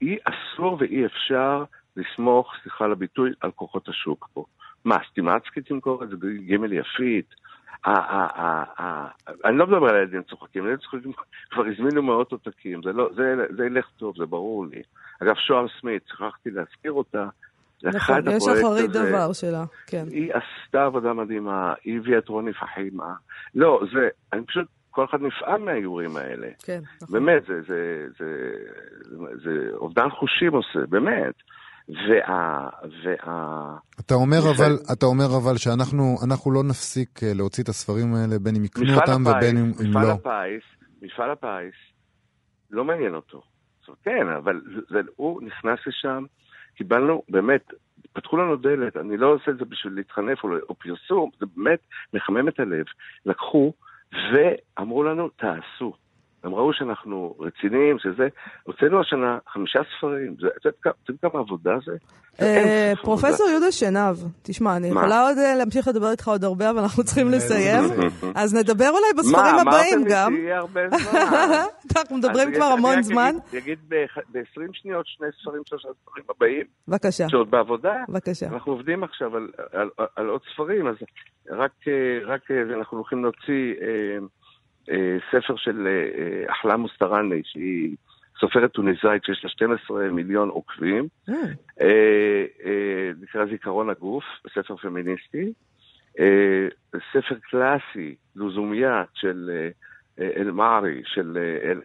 [0.01, 1.63] אי אסור ואי אפשר
[1.95, 4.45] לסמוך, סליחה על הביטוי, על כוחות השוק פה.
[4.85, 7.35] מה, סטימצקי תמכור את זה גימל יפית?
[9.45, 11.12] אני לא מדבר על ילדים צוחקים, ילדים צוחקים
[11.51, 13.10] כבר הזמינו מאות עותקים, לא,
[13.58, 14.82] זה ילך טוב, זה ברור לי.
[15.23, 17.27] אגב, שוהם סמית, שכחתי להזכיר אותה.
[17.84, 20.05] נכון, יש אחרית דבר שלה, כן.
[20.12, 23.13] היא עשתה עבודה מדהימה, היא הביאה את רוני פחימה.
[23.55, 26.47] לא, זה, אני פשוט, כל אחד נפעם מהאיורים האלה.
[26.63, 27.19] כן, נכון.
[27.19, 28.51] באמת, זה, זה, זה,
[29.03, 31.34] זה, זה אובדן חושים עושה, באמת.
[31.89, 32.69] וה...
[33.04, 33.78] וה...
[33.99, 38.39] אתה אומר אבל, אתה אומר אבל שאנחנו אנחנו לא נפסיק אה, להוציא את הספרים האלה,
[38.39, 40.12] בין אם יקנו אותם הפיס, ובין אם, אם לא.
[40.12, 40.63] הפיס,
[41.02, 41.75] מפעל הפיס,
[42.71, 43.41] לא מעניין אותו.
[43.86, 46.25] זאת כן, אבל זה, הוא נכנס לשם,
[46.75, 47.65] קיבלנו, באמת,
[48.13, 51.80] פתחו לנו דלת, אני לא עושה את זה בשביל להתחנף או, או פרסום, זה באמת
[52.13, 52.86] מחמם את הלב.
[53.25, 53.73] לקחו
[54.13, 55.93] ואמרו לנו, תעשו.
[56.43, 58.28] הם ראו שאנחנו רציניים, שזה...
[58.63, 60.34] הוצאנו השנה חמישה ספרים.
[60.34, 61.91] את יודעת כמה עבודה זה?
[62.41, 66.80] אה, פרופסור יהודה שנהב, תשמע, אני יכולה עוד אה, להמשיך לדבר איתך עוד הרבה, אבל
[66.80, 67.84] אנחנו צריכים לסיים.
[68.36, 70.34] אז נדבר אולי בספרים הבאים גם.
[70.34, 71.19] מה, אמרתם לי שיהיה הרבה זמן.
[71.97, 73.36] אנחנו מדברים כבר המון זמן.
[73.52, 76.63] אני אגיד ב-20 שניות שני ספרים, שלושה ספרים הבאים.
[76.88, 77.30] בבקשה.
[77.30, 77.93] שעוד בעבודה.
[78.10, 78.47] בבקשה.
[78.47, 79.32] אנחנו עובדים עכשיו
[80.15, 80.95] על עוד ספרים, אז
[81.49, 81.71] רק
[82.52, 83.73] אה, אנחנו הולכים להוציא...
[84.89, 87.95] אה, ספר של אה, אה, אחלם מוסטרני, שהיא
[88.39, 91.08] סופרת טוניסאית שיש לה 12 מיליון עוקבים.
[93.21, 94.23] נקרא זיכרון הגוף,
[94.54, 95.54] ספר פמיניסטי.
[97.13, 99.49] ספר קלאסי, לוזומיית של
[100.19, 101.38] אל-מערי, של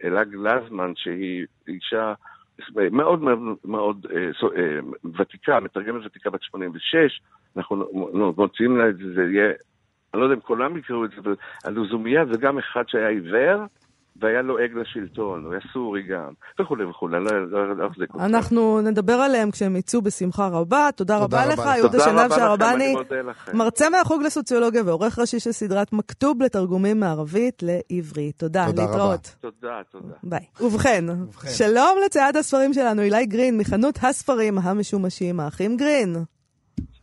[0.03, 2.13] אלה גלזמן, שהיא אישה
[2.91, 4.05] מאוד מאוד מאוד
[5.19, 7.21] ותיקה, מתרגמת ותיקה בת 86,
[7.57, 7.85] אנחנו
[8.37, 9.53] מוציאים לה את זה, זה יהיה,
[10.15, 13.65] אני לא יודע אם כולם יקראו את זה, אבל הלוזומיה זה גם אחד שהיה עיוור,
[14.21, 17.25] והיה לועג לשלטון, הוא היה סורי גם, וכולי וכולי, אני
[17.77, 18.23] לא אחזיק אותך.
[18.23, 20.89] אנחנו נדבר עליהם כשהם יצאו בשמחה רבה.
[20.95, 22.95] תודה רבה לך, יהודה שנב שערבני,
[23.53, 28.37] מרצה מהחוג לסוציולוגיה ועורך ראשי של סדרת מכתוב לתרגומים מערבית לעברית.
[28.37, 29.35] תודה, להתראות.
[29.41, 30.13] תודה, תודה.
[30.23, 30.45] ביי.
[30.61, 31.05] ובכן,
[31.49, 36.15] שלום לצייד הספרים שלנו, אילי גרין, מחנות הספרים המשומשים, האחים גרין.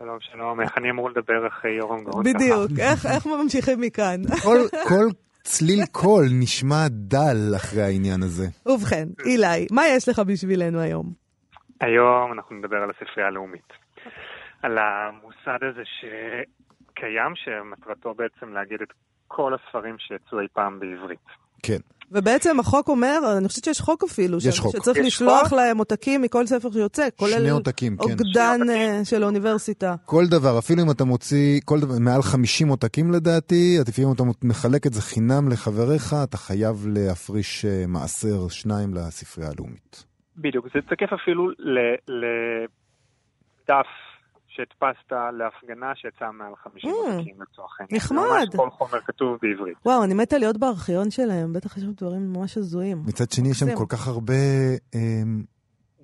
[0.03, 2.25] שלום, שלום, איך אני אמור לדבר אחרי יורם גרון?
[2.25, 2.71] בדיוק,
[3.15, 4.21] איך ממשיכים מכאן?
[4.89, 5.09] כל
[5.43, 8.47] צליל קול נשמע דל אחרי העניין הזה.
[8.67, 11.13] ובכן, אילי, מה יש לך בשבילנו היום?
[11.81, 13.73] היום אנחנו נדבר על הספרייה הלאומית.
[14.63, 18.93] על המוסד הזה שקיים, שמטרתו בעצם להגיד את
[19.29, 21.27] כל הספרים שיצאו אי פעם בעברית.
[21.63, 21.81] כן.
[22.13, 24.77] ובעצם החוק אומר, אני חושבת שיש חוק אפילו, יש חוק.
[24.77, 25.53] שצריך לשלוח חוק?
[25.53, 28.03] להם עותקים מכל ספר שיוצא, כולל שני עותקים, כן.
[28.03, 28.61] אוגדן
[29.05, 29.95] של האוניברסיטה.
[30.05, 34.87] כל דבר, אפילו אם אתה מוציא, כל דבר, מעל 50 עותקים לדעתי, לפעמים אתה מחלק
[34.87, 40.05] את זה חינם לחבריך, אתה חייב להפריש מעשר שניים לספרייה הלאומית.
[40.37, 41.51] בדיוק, זה תקף אפילו
[43.69, 43.87] לדף
[44.57, 47.97] שהדפסת להפגנה שיצאה מעל 50 mm, עותקים לצורך העניין.
[47.97, 48.19] נחמד.
[48.19, 49.77] ממש כל חומר כתוב בעברית.
[49.87, 53.03] וואו, אני מתה להיות בארכיון שלהם, בטח יש שם דברים ממש הזויים.
[53.07, 54.35] מצד שני, יש שם כל כך הרבה...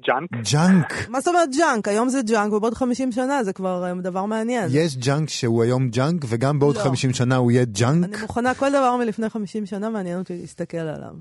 [0.06, 0.30] ג'אנק?
[0.52, 1.08] ג'אנק.
[1.08, 1.88] מה זאת אומרת ג'אנק?
[1.88, 4.68] היום זה ג'אנק, ובעוד 50 שנה זה כבר דבר מעניין.
[4.72, 6.80] יש ג'אנק שהוא היום ג'אנק, וגם בעוד לא.
[6.80, 8.04] 50 שנה הוא יהיה ג'אנק?
[8.04, 11.14] אני מוכנה, כל דבר מלפני 50 שנה מעניין אותי להסתכל עליו.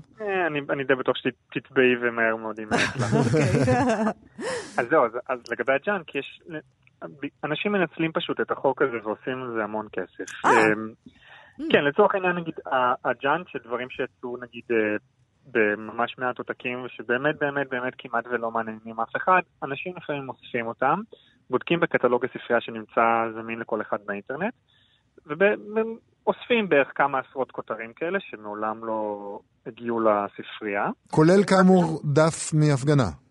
[0.50, 2.68] אני די בטוח שתטבעי ומהר מאוד עם
[4.78, 6.40] אז זהו, אז לגבי הג'אנק, יש
[7.44, 10.44] אנשים מנצלים פשוט את החוק הזה ועושים על זה המון כסף.
[10.44, 10.50] אה.
[10.50, 10.92] אמ,
[11.72, 12.54] כן, לצורך העניין, נגיד,
[13.04, 14.96] הג'אנק של דברים שיצאו, נגיד, אה,
[15.52, 21.00] בממש מעט עותקים, ושבאמת באמת באמת כמעט ולא מעניינים אף אחד, אנשים לפעמים אוספים אותם,
[21.50, 23.00] בודקים בקטלוג הספרייה שנמצא
[23.34, 24.54] זמין לכל אחד באינטרנט,
[25.26, 30.86] ואוספים בערך כמה עשרות כותרים כאלה שמעולם לא הגיעו לספרייה.
[31.10, 33.27] כולל כאמור דף מהפגנה.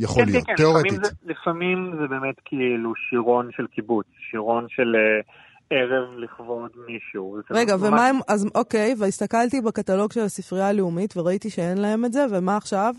[0.00, 0.92] יכול כן, להיות, כן, תיאורטית.
[0.92, 5.32] לפעמים זה, לפעמים זה באמת כאילו שירון של קיבוץ, שירון של uh,
[5.70, 7.36] ערב לכבוד מישהו.
[7.50, 8.00] רגע, ומה ממש...
[8.10, 12.94] הם, אז אוקיי, והסתכלתי בקטלוג של הספרייה הלאומית וראיתי שאין להם את זה, ומה עכשיו?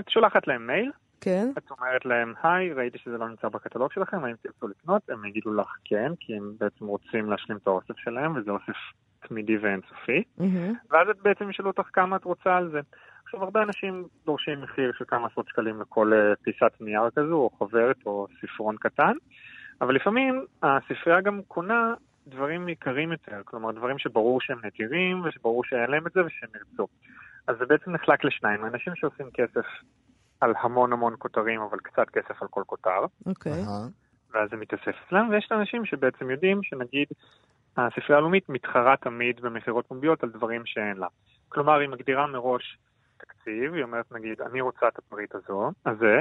[0.00, 0.90] את שולחת להם מייל,
[1.20, 1.50] כן.
[1.58, 5.02] את אומרת להם, היי, ראיתי שזה לא נמצא בקטלוג שלכם, האם תרצו לקנות?
[5.10, 8.76] הם יגידו לך כן, כי הם בעצם רוצים להשלים את האוסף שלהם, וזה אוסף
[9.28, 10.22] תמידי ואינסופי.
[10.38, 10.74] Mm-hmm.
[10.90, 12.80] ואז את בעצם ישאלו אותך כמה את רוצה על זה.
[13.30, 17.50] עכשיו, הרבה אנשים דורשים מחיר של כמה עשרות שקלים לכל אה, פיסת נייר כזו, או
[17.58, 19.12] חוברת, או ספרון קטן,
[19.80, 21.94] אבל לפעמים הספרייה גם קונה
[22.26, 26.86] דברים יקרים יותר, כלומר דברים שברור שהם נדירים, ושברור שאין להם את זה ושהם ירצו.
[27.46, 29.66] אז זה בעצם נחלק לשניים, אנשים שעושים כסף
[30.40, 33.04] על המון המון כותרים, אבל קצת כסף על כל כותר.
[33.26, 33.52] אוקיי.
[33.52, 33.66] Okay.
[34.34, 37.06] ואז זה מתאסף אצלם, ויש אנשים שבעצם יודעים שנגיד
[37.76, 41.06] הספרייה הלאומית מתחרה תמיד במכירות פומביות על דברים שאין לה.
[41.48, 42.78] כלומר, היא מגדירה מראש
[43.40, 46.20] תקציב, היא אומרת נגיד, אני רוצה את הפריט הזו, הזה,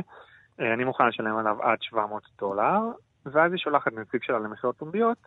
[0.59, 2.79] אה, אני מוכן לשלם עליו עד 700 דולר,
[3.25, 5.17] ואז היא שולחת נציג שלה למכירות פומביות,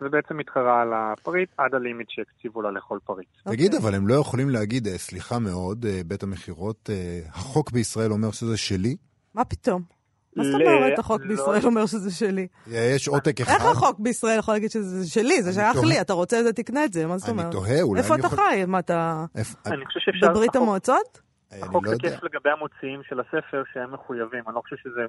[0.00, 3.28] ובעצם מתחרה על הפריט עד הלימיט שהקציבו לה לכל פריט.
[3.44, 3.78] תגיד, okay.
[3.82, 6.90] אבל הם לא יכולים להגיד, אה, סליחה מאוד, אה, בית המכירות,
[7.28, 8.96] החוק בישראל אומר שזה שלי?
[9.34, 9.95] מה פתאום?
[10.36, 11.28] מה זאת אומרת החוק לא.
[11.28, 12.46] בישראל אומר שזה שלי?
[12.66, 13.52] יש עותק אחד.
[13.52, 15.42] איך החוק בישראל יכול להגיד שזה שלי?
[15.42, 17.46] זה שייך לי, אתה רוצה את זה, תקנה את זה, מה זאת אומרת?
[17.46, 18.00] אני תוהה, אולי...
[18.00, 18.64] איפה אתה חי?
[18.66, 19.24] מה אתה...
[19.66, 20.30] אני חושב שאפשר...
[20.30, 21.20] בברית המועצות?
[21.62, 24.42] החוק לא תקף לגבי המוציאים של הספר שהם מחויבים.
[24.46, 25.00] אני לא חושב שזה...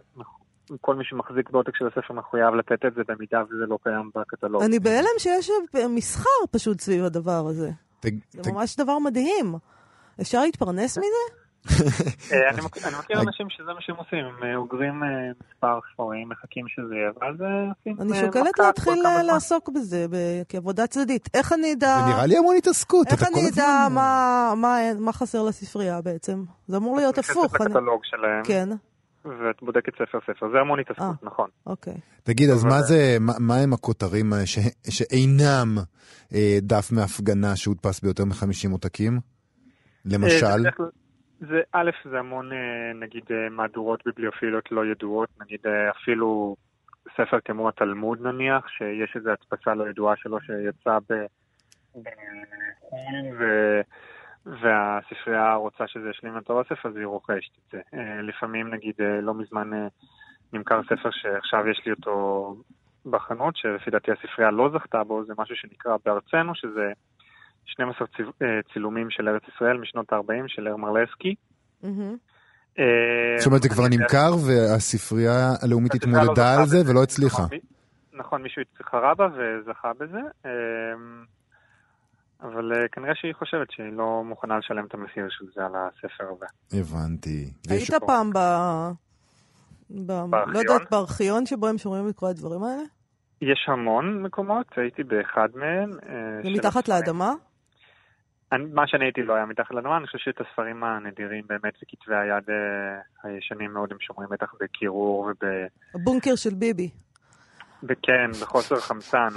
[0.82, 4.64] כל מי שמחזיק בעותק של הספר מחויב לתת את זה במידה וזה לא קיים בקטלוג.
[4.64, 5.52] אני בהלם שיש
[5.90, 7.70] מסחר פשוט סביב הדבר הזה.
[8.30, 9.56] זה ממש דבר מדהים.
[10.22, 11.37] אפשר להתפרנס מזה?
[12.32, 12.62] אה, אני
[13.00, 15.10] מכיר אנשים שזה מה שהם עושים, הם אה, אוגרים אה,
[15.48, 17.36] מספר ספרים, מחכים שזה יהיה, ואז
[17.78, 20.06] עושים אני שוקלת להתחיל לעסוק בזה
[20.50, 21.30] כעבודה צדדית.
[21.34, 21.98] איך אני אדע...
[22.00, 23.08] זה נראה לי המון התעסקות.
[23.08, 23.88] איך אני אדע
[25.00, 26.44] מה חסר לספרייה בעצם?
[26.68, 27.56] זה אמור להיות הפוך.
[27.56, 28.44] את הקטלוג שלהם.
[28.44, 28.70] כן.
[29.26, 31.50] ואת בודקת ספר ספר, זה המון התעסקות, נכון.
[31.66, 31.98] אוקיי.
[32.24, 34.34] תגיד, אז מה זה, מה הם הכותרים
[34.90, 35.78] שאינם
[36.62, 39.20] דף מהפגנה שהודפס ביותר מ-50 עותקים?
[40.06, 40.64] למשל?
[41.40, 46.56] זה, א', זה המון, אה, נגיד, אה, מהדורות ביבליופיליות לא ידועות, נגיד אה, אפילו
[47.14, 51.14] ספר כמו התלמוד נניח, שיש איזו הדפסה לא ידועה שלו שיצא ב...
[53.40, 53.44] ו...
[54.46, 57.82] והספרייה רוצה שזה ישלים את האוסף, אז היא רוכשת את זה.
[58.24, 59.70] לפעמים, נגיד, לא מזמן
[60.54, 62.56] נמכר ספר שעכשיו יש לי אותו
[63.06, 66.92] בחנות, שלפי דעתי הספרייה לא זכתה בו, זה משהו שנקרא בארצנו, שזה
[67.68, 68.08] 12
[68.74, 71.36] צילומים של ארץ ישראל משנות ה-40 של הרמר לסקי.
[71.84, 71.88] Mm-hmm.
[73.38, 77.44] זאת אומרת, זה כבר נמכר והספרייה הלאומית התמודדה על זה ולא הצליחה.
[78.14, 80.20] נכון, מישהו התחרה בה וזכה בזה,
[82.42, 86.46] אבל כנראה שהיא חושבת שהיא לא מוכנה לשלם את המחיר של זה על הספר הזה.
[86.80, 87.52] הבנתי.
[87.70, 88.40] היית פעם ב...
[89.90, 90.54] בארכיון?
[90.54, 92.84] לא יודעת, בארכיון שבו הם שומרים את כל הדברים האלה?
[93.42, 95.92] יש המון מקומות, הייתי באחד מהם.
[96.44, 97.34] זה מתחת לאדמה?
[98.52, 102.16] אני, מה שאני הייתי לא היה מתחת לאדמה, אני חושב שאת הספרים הנדירים באמת וכתבי
[102.16, 105.48] היד אה, הישנים מאוד הם שומרים בטח בקירור וב...
[105.96, 106.90] הבונקר של ביבי.
[107.84, 109.30] וכן, בחוסר חמצן.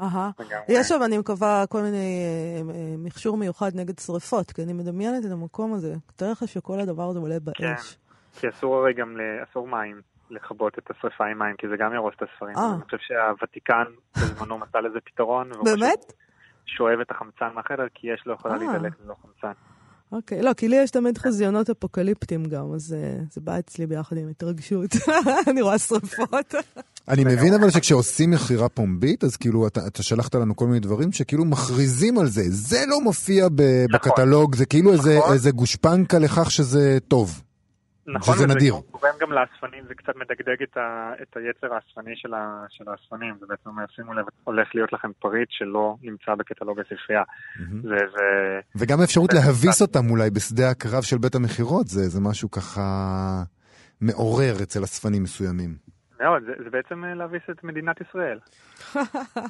[0.00, 0.30] אהה.
[0.68, 5.26] יש שם, אני מקווה, כל מיני אה, אה, מכשור מיוחד נגד שריפות, כי אני מדמיינת
[5.26, 5.94] את המקום הזה.
[6.16, 7.56] תאר לך שכל הדבר הזה עולה באש.
[7.56, 7.74] כן,
[8.40, 9.16] כי אסור הרי גם,
[9.50, 10.00] אסור מים.
[10.30, 12.56] לכבות את השריפה עם מים, כי זה גם ירוס את הספרים.
[12.58, 13.84] אני חושב שהוותיקן
[14.16, 15.50] בזמנו מצא לזה פתרון.
[15.64, 16.12] באמת?
[16.66, 19.52] שואב את החמצן מהחדר, כי אש לא יכולה להידלק ללא חמצן.
[20.12, 22.96] אוקיי, לא, כי לי יש תמיד חזיונות אפוקליפטיים גם, אז
[23.30, 24.90] זה בא אצלי ביחד עם התרגשות.
[25.50, 26.54] אני רואה שרפות.
[27.08, 31.44] אני מבין אבל שכשעושים מכירה פומבית, אז כאילו אתה שלחת לנו כל מיני דברים שכאילו
[31.44, 32.42] מכריזים על זה.
[32.46, 33.48] זה לא מופיע
[33.94, 34.92] בקטלוג, זה כאילו
[35.32, 37.42] איזה גושפנקה לכך שזה טוב.
[38.06, 38.74] נכון, שזה נדיר.
[38.90, 43.34] גורם גם לאספנים, זה קצת מדגדג את, ה, את היצר האספני של, ה, של האספנים,
[43.40, 47.22] זה בעצם אומר, שימו לב, הולך להיות לכם פריט שלא נמצא בקטלוג הספרייה.
[47.22, 47.82] Mm-hmm.
[47.82, 48.60] זה, זה...
[48.76, 52.82] וגם אפשרות להביס אותם אולי בשדה הקרב של בית המכירות, זה, זה משהו ככה
[54.00, 55.93] מעורר אצל אספנים מסוימים.
[56.20, 58.38] מאוד, זה, זה בעצם אה, להביס את מדינת ישראל.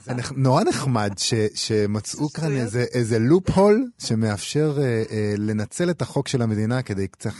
[0.00, 6.03] זה נורא נחמד ש, שמצאו כאן איזה, איזה לופ הול שמאפשר אה, אה, לנצל את
[6.03, 7.31] החוק של המדינה כדי קצת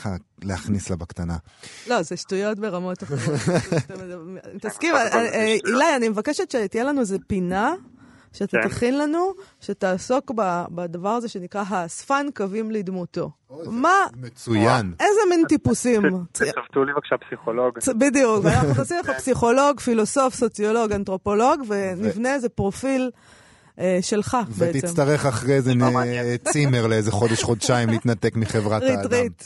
[0.43, 1.37] להכניס לה בקטנה.
[1.87, 3.41] לא, זה שטויות ברמות אחרות.
[4.63, 4.95] תסכים,
[5.67, 7.75] אילי, אני מבקשת שתהיה לנו איזה פינה.
[8.35, 8.69] שאתה כן.
[8.69, 10.33] תכין לנו, שתעסוק
[10.71, 13.31] בדבר הזה שנקרא האספן קווים לדמותו.
[13.67, 13.95] מה?
[14.17, 14.93] מצוין.
[15.01, 16.03] איזה מין טיפוסים.
[16.33, 17.79] תצוותו לי בבקשה פסיכולוג.
[17.99, 23.11] בדיוק, אנחנו נשים לך פסיכולוג, פילוסוף, סוציולוג, אנתרופולוג, ונבנה איזה פרופיל.
[23.79, 24.79] אה, שלך בעצם.
[24.79, 25.73] ותצטרך אחרי זה
[26.45, 29.11] צימר לאיזה חודש-חודשיים להתנתק מחברת האדם.
[29.11, 29.43] ריט,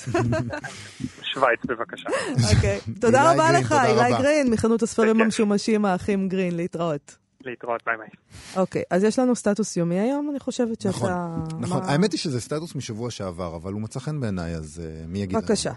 [1.22, 2.09] שווייץ בבקשה.
[2.57, 7.28] אוקיי, תודה רבה לך, אילי גרין, מחנות הספרים המשומשים האחים גרין, להתראות.
[7.48, 8.08] להתראות, ביי ביי.
[8.56, 10.96] אוקיי, אז יש לנו סטטוס יומי היום, אני חושבת שאתה...
[10.96, 11.82] נכון, נכון.
[11.84, 15.38] האמת היא שזה סטטוס משבוע שעבר, אבל הוא מצא חן בעיניי, אז uh, מי יגיד
[15.38, 15.72] בבקשה.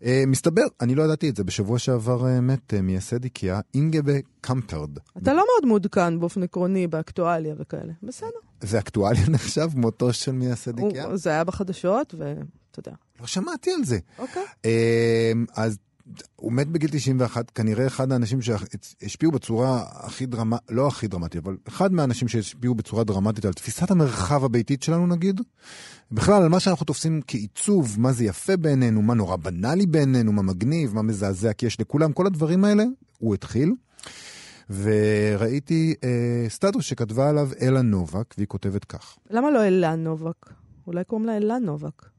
[0.00, 4.12] Uh, מסתבר, אני לא ידעתי את זה, בשבוע שעבר uh, מת uh, מייסד איקאה, אינגבר
[4.40, 4.98] קמפרד.
[5.22, 8.28] אתה לא מאוד מעודכן באופן עקרוני באקטואליה וכאלה, בסדר.
[8.60, 11.16] זה אקטואליה נחשב, מותו של מייסד איקאה?
[11.16, 12.92] זה היה בחדשות, ואתה יודע.
[13.20, 13.98] לא שמעתי על זה.
[14.18, 14.42] אוקיי.
[15.56, 15.78] אז
[16.36, 21.56] הוא מת בגיל 91, כנראה אחד האנשים שהשפיעו בצורה הכי דרמטית, לא הכי דרמטית, אבל
[21.68, 25.40] אחד מהאנשים שהשפיעו בצורה דרמטית על תפיסת המרחב הביתית שלנו נגיד,
[26.12, 30.42] בכלל על מה שאנחנו תופסים כעיצוב, מה זה יפה בעינינו, מה נורא בנאלי בעינינו, מה
[30.42, 32.84] מגניב, מה מזעזע, כי יש לכולם, כל הדברים האלה,
[33.18, 33.72] הוא התחיל.
[34.70, 39.16] וראיתי אה, סטטוס שכתבה עליו אלה נובק, והיא כותבת כך.
[39.30, 40.52] למה לא אלה נובק?
[40.86, 42.13] אולי קוראים לה אלה נובק.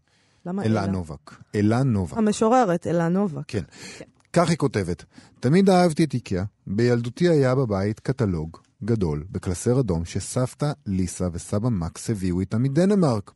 [0.46, 0.84] למה אלה?
[0.84, 1.32] אלה נובק.
[1.56, 2.18] אלה נובק.
[2.18, 3.44] המשוררת, אלה נובק.
[3.48, 3.64] כן.
[3.98, 4.06] כן.
[4.34, 5.04] כך היא כותבת,
[5.40, 12.10] תמיד אהבתי את איקאה, בילדותי היה בבית קטלוג גדול בקלסר אדום שסבתא ליסה וסבא מקס
[12.10, 13.32] הביאו איתם מדנמרק.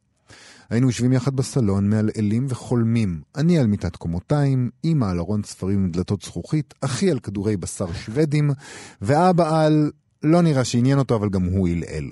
[0.69, 3.21] היינו יושבים יחד בסלון, מעלעלים וחולמים.
[3.35, 7.93] אני על מיטת קומותיים, אמא על ארון ספרים עם דלתות זכוכית, אחי על כדורי בשר
[7.93, 8.51] שוודים,
[9.01, 9.91] ואבא על...
[10.23, 12.12] לא נראה שעניין אותו, אבל גם הוא עלעל.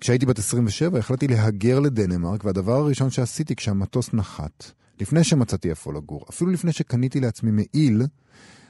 [0.00, 6.24] כשהייתי בת 27 החלטתי להגר לדנמרק, והדבר הראשון שעשיתי כשהמטוס נחת, לפני שמצאתי איפה לגור,
[6.30, 8.02] אפילו לפני שקניתי לעצמי מעיל,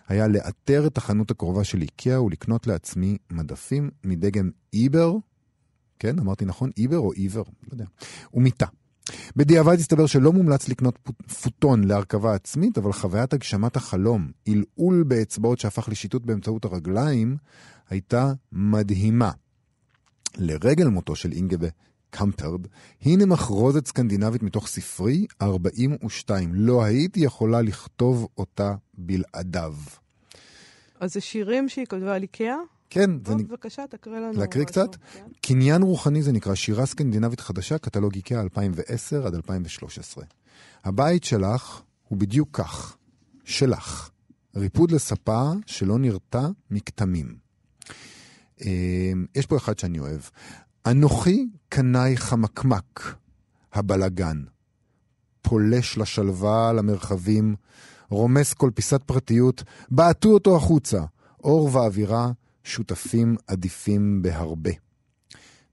[0.09, 5.17] היה לאתר את החנות הקרובה של איקאה ולקנות לעצמי מדפים מדגם איבר,
[5.99, 7.85] כן, אמרתי נכון, איבר או איבר, לא יודע,
[8.35, 8.67] ומיטה.
[9.37, 10.99] בדיעבד הסתבר שלא מומלץ לקנות
[11.43, 17.37] פוטון להרכבה עצמית, אבל חוויית הגשמת החלום, עלעול באצבעות שהפך לשיטוט באמצעות הרגליים,
[17.91, 19.31] הייתה מדהימה.
[20.39, 21.69] לרגל מותו של אינגבה
[22.11, 22.67] קמפרד,
[23.03, 26.55] הנה מחרוזת סקנדינבית מתוך ספרי 42.
[26.55, 29.75] לא הייתי יכולה לכתוב אותה בלעדיו.
[31.01, 32.57] אז זה שירים שהיא כתבה על איקאה?
[32.91, 33.19] כן.
[33.19, 33.45] טוב, זה...
[33.45, 34.33] בבקשה, תקריא לנו.
[34.41, 34.97] להקריא קצת?
[34.97, 35.27] כן.
[35.41, 40.25] קניין רוחני זה נקרא שירה סקנדינבית חדשה, קטלוג איקאה 2010 עד 2013.
[40.85, 42.97] הבית שלך הוא בדיוק כך,
[43.45, 44.11] שלך.
[44.57, 47.50] ריפוד לספה שלא נרתע מכתמים.
[48.65, 50.21] אמ, יש פה אחד שאני אוהב.
[50.87, 53.15] אנוכי קנאי חמקמק,
[53.73, 54.43] הבלגן.
[55.43, 57.57] פולש לשלווה, למרחבים,
[58.09, 61.01] רומס כל פיסת פרטיות, בעטו אותו החוצה.
[61.45, 62.31] אור ואווירה,
[62.65, 64.71] שותפים עדיפים בהרבה.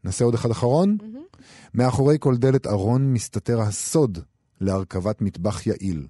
[0.03, 0.97] נעשה עוד אחד אחרון?
[0.99, 1.38] Mm-hmm.
[1.73, 4.19] מאחורי כל דלת ארון מסתתר הסוד
[4.61, 6.07] להרכבת מטבח יעיל.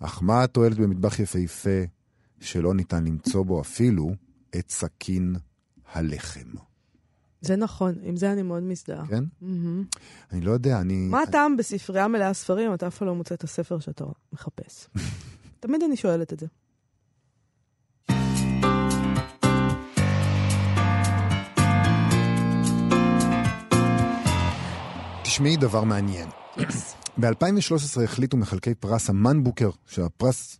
[0.00, 1.80] אך מה התועלת במטבח יפהפה
[2.40, 4.12] שלא ניתן למצוא בו אפילו
[4.56, 5.36] את סכין
[5.92, 6.50] הלחם?
[7.40, 9.06] זה נכון, עם זה אני מאוד מזדהה.
[9.06, 9.24] כן?
[9.42, 9.98] Mm-hmm.
[10.32, 10.94] אני לא יודע, אני...
[10.94, 14.88] מה הטעם בספרייה מלאה ספרים, אתה אף פעם לא מוצא את הספר שאתה מחפש?
[15.60, 16.46] תמיד אני שואלת את זה.
[25.22, 26.28] תשמעי דבר מעניין.
[27.20, 30.58] ב-2013 החליטו מחלקי פרס המן בוקר, שהפרס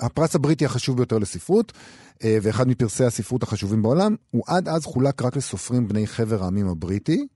[0.00, 1.72] הפרס הבריטי החשוב ביותר לספרות,
[2.24, 6.68] אה, ואחד מפרסי הספרות החשובים בעולם, הוא עד אז חולק רק לסופרים בני חבר העמים
[6.68, 7.26] הבריטי.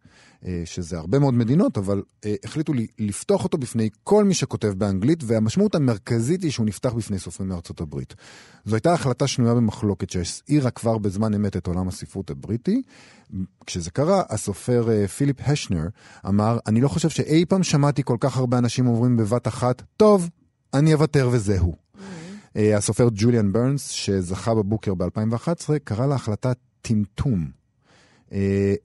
[0.47, 5.23] אה, שזה הרבה מאוד מדינות, אבל אה, החליטו לפתוח אותו בפני כל מי שכותב באנגלית,
[5.27, 8.15] והמשמעות המרכזית היא שהוא נפתח בפני סופרים מארצות הברית.
[8.65, 12.83] זו הייתה החלטה שנויה במחלוקת שהסעירה כבר בזמן אמת את עולם הספרות הבריטי.
[13.67, 15.87] כשזה קרה, הסופר אה, פיליפ השנר
[16.29, 20.31] אמר, אני לא חושב שאי פעם שמעתי כל כך הרבה אנשים אומרים בבת אחת, טוב,
[20.75, 21.75] אני אוותר וזהו.
[21.75, 22.59] Mm-hmm.
[22.77, 27.51] הסופר ג'וליאן ברנס, שזכה בבוקר ב-2011, קרא להחלטה טמטום.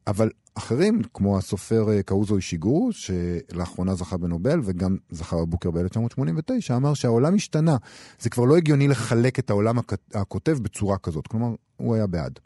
[0.07, 0.29] אבל
[0.59, 7.35] אחרים, כמו הסופר אה, קאוזו אישיגורו, שלאחרונה זכה בנובל וגם זכה בבוקר ב-1989, אמר שהעולם
[7.35, 7.77] השתנה.
[8.19, 9.79] זה כבר לא הגיוני לחלק את העולם
[10.13, 11.27] הכותב בצורה כזאת.
[11.27, 12.39] כלומר, הוא היה בעד.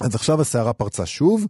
[0.00, 1.46] אז עכשיו הסערה פרצה שוב.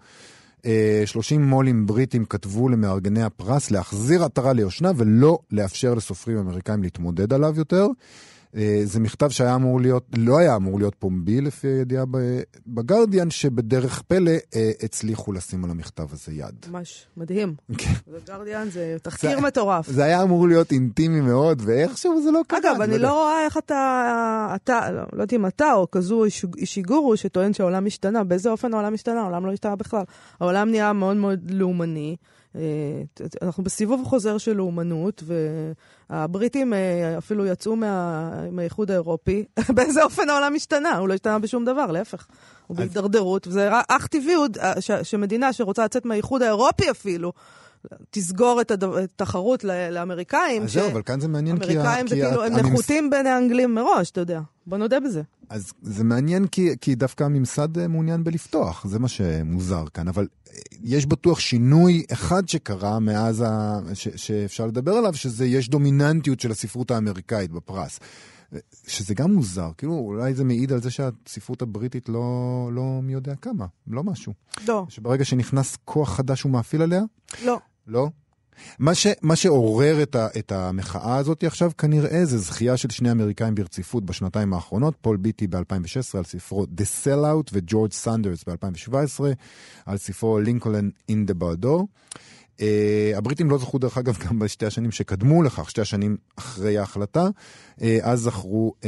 [1.05, 7.33] 30 אה, מו"לים בריטים כתבו למארגני הפרס להחזיר עטרה ליושנה ולא לאפשר לסופרים אמריקאים להתמודד
[7.33, 7.87] עליו יותר.
[8.57, 12.05] אה, זה מכתב שהיה אמור להיות, לא היה אמור להיות פומבי לפי הידיעה
[12.67, 16.67] בגרדיאן, שבדרך פלא אה, הצליחו לשים על המכתב הזה יד.
[16.71, 17.55] ממש מדהים.
[17.79, 17.93] כן.
[18.09, 19.89] בגרדיאן זה תחקיר מטורף.
[19.89, 22.59] זה היה אמור להיות אינטימי מאוד, ואיכשהו זה לא קרה.
[22.59, 26.25] אגב, אני לא, לא רואה איך אתה, אתה, לא, לא יודעת אם אתה או כזו
[26.57, 29.21] אישיגורו שטוען שהעולם השתנה, באיזה אופן העולם השתנה?
[29.21, 30.05] העולם לא השתנה בכלל.
[30.41, 32.17] העולם נהיה מאוד מאוד לאומני.
[33.43, 35.23] אנחנו בסיבוב חוזר של לאומנות,
[36.11, 39.45] והבריטים אה, אפילו יצאו מה, מהאיחוד האירופי.
[39.75, 40.97] באיזה אופן העולם השתנה?
[40.97, 42.27] הוא לא השתנה בשום דבר, להפך.
[42.67, 47.33] הוא בהידרדרות, וזה אך טבעי אה, שמדינה שרוצה לצאת מהאיחוד האירופי אפילו,
[48.11, 50.63] תסגור את התחרות לאמריקאים.
[50.63, 51.65] אז זהו, אבל כאן זה מעניין כי...
[51.65, 54.41] אמריקאים זה כאילו, הם נחותים בין האנגלים מראש, אתה יודע.
[54.67, 55.23] בוא נודה בזה.
[55.49, 60.09] אז זה מעניין כי, כי דווקא הממסד אה, מעוניין בלפתוח, זה מה שמוזר כאן.
[60.09, 63.79] אבל אה, יש בטוח שינוי אחד שקרה מאז ה...
[63.95, 68.01] ש, שאפשר לדבר עליו, שזה יש דומיננטיות של הספרות האמריקאית בפרס.
[68.55, 73.13] אה, שזה גם מוזר, כאילו אולי זה מעיד על זה שהספרות הבריטית לא, לא מי
[73.13, 74.33] יודע כמה, לא משהו.
[74.69, 74.87] לא.
[74.89, 77.03] שברגע שנכנס כוח חדש הוא מאפיל עליה?
[77.45, 77.59] לא.
[77.87, 78.09] לא?
[78.79, 83.11] מה, ש, מה שעורר את, ה, את המחאה הזאת עכשיו כנראה זה זכייה של שני
[83.11, 89.25] אמריקאים ברציפות בשנתיים האחרונות, פול ביטי ב-2016 על ספרו The Sellout וג'ורג' סונדרס ב-2017
[89.87, 91.85] על ספרו Lincoln in the Bardo.
[92.59, 97.29] Uh, הבריטים לא זכו דרך אגב גם בשתי השנים שקדמו לכך, שתי השנים אחרי ההחלטה.
[97.79, 98.87] Uh, אז זכו uh,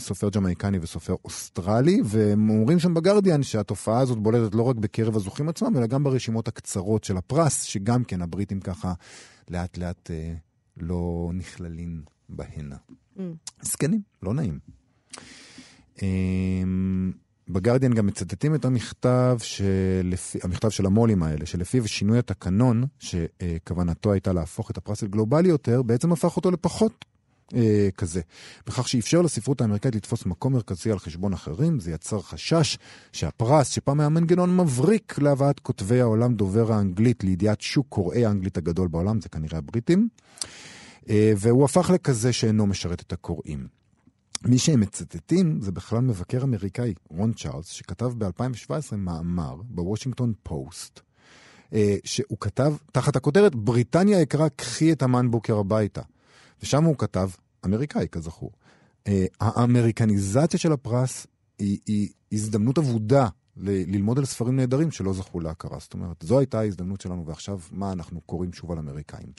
[0.00, 5.48] סופר ג'מייקני וסופר אוסטרלי, והם אומרים שם בגרדיאן שהתופעה הזאת בולטת לא רק בקרב הזוכים
[5.48, 8.92] עצמם, אלא גם ברשימות הקצרות של הפרס, שגם כן הבריטים ככה
[9.50, 10.38] לאט לאט uh,
[10.76, 12.76] לא נכללים בהנה.
[13.16, 13.20] Mm.
[13.62, 14.58] זקנים, לא נעים.
[15.96, 16.00] Uh,
[17.52, 24.32] בגרדיאן גם מצטטים את המכתב, שלפי, המכתב של המו"לים האלה, שלפיו שינוי התקנון, שכוונתו הייתה
[24.32, 27.04] להפוך את הפרס לגלובלי יותר, בעצם הפך אותו לפחות
[27.54, 28.20] אה, כזה.
[28.66, 32.78] בכך שאפשר לספרות האמריקאית לתפוס מקום מרכזי על חשבון אחרים, זה יצר חשש
[33.12, 38.88] שהפרס, שפעם היה מנגנון מבריק להבאת כותבי העולם דובר האנגלית לידיעת שוק קוראי האנגלית הגדול
[38.88, 40.08] בעולם, זה כנראה הבריטים,
[41.08, 43.81] אה, והוא הפך לכזה שאינו משרת את הקוראים.
[44.46, 51.00] מי שהם מצטטים זה בכלל מבקר אמריקאי, רון צ'ארלס, שכתב ב-2017 מאמר בוושינגטון פוסט,
[51.72, 56.02] אה, שהוא כתב תחת הכותרת בריטניה יקרה, קחי את המן בוקר הביתה.
[56.62, 57.30] ושם הוא כתב,
[57.64, 58.50] אמריקאי כזכור,
[59.06, 61.26] אה, האמריקניזציה של הפרס
[61.58, 65.78] היא, היא הזדמנות אבודה ל- ללמוד על ספרים נהדרים שלא זכו להכרה.
[65.80, 69.32] זאת אומרת, זו הייתה ההזדמנות שלנו, ועכשיו מה אנחנו קוראים שוב על אמריקאים.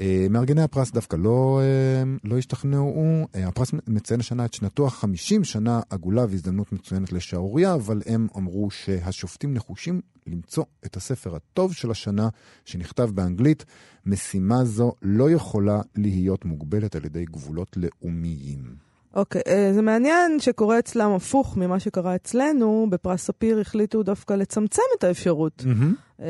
[0.00, 3.26] אה, מארגני הפרס דווקא לא, אה, לא השתכנעו.
[3.34, 8.70] אה, הפרס מציין השנה את שנתו החמישים שנה עגולה והזדמנות מצוינת לשערוריה, אבל הם אמרו
[8.70, 12.28] שהשופטים נחושים למצוא את הספר הטוב של השנה
[12.64, 13.64] שנכתב באנגלית.
[14.06, 18.89] משימה זו לא יכולה להיות מוגבלת על ידי גבולות לאומיים.
[19.14, 22.86] אוקיי, okay, זה מעניין שקורה אצלם הפוך ממה שקרה אצלנו.
[22.90, 26.22] בפרס ספיר החליטו דווקא לצמצם את האפשרות mm-hmm.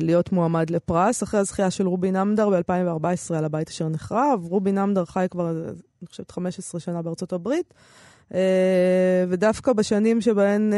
[0.00, 4.46] להיות מועמד לפרס, אחרי הזכייה של רובין אמדר ב-2014 על הבית אשר נחרב.
[4.48, 7.74] רובין אמדר חי כבר, אני חושבת, 15 שנה בארצות הברית,
[9.28, 10.72] ודווקא בשנים שבהן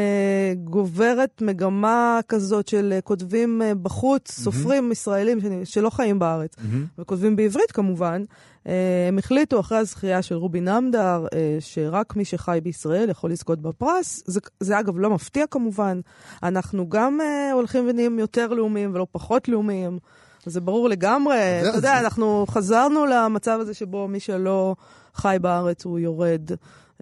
[0.63, 4.43] גוברת מגמה כזאת של כותבים בחוץ, mm-hmm.
[4.43, 7.01] סופרים ישראלים שלא חיים בארץ, mm-hmm.
[7.01, 8.23] וכותבים בעברית כמובן,
[8.65, 11.25] הם החליטו אחרי הזכייה של רובי נמדר,
[11.59, 14.23] שרק מי שחי בישראל יכול לזכות בפרס.
[14.25, 15.99] זה, זה אגב לא מפתיע כמובן.
[16.43, 17.19] אנחנו גם
[17.53, 19.99] הולכים ונהיים יותר לאומיים ולא פחות לאומיים.
[20.45, 21.61] זה ברור לגמרי.
[21.69, 24.75] אתה יודע, אנחנו חזרנו למצב הזה שבו מי שלא
[25.15, 26.51] חי בארץ הוא יורד.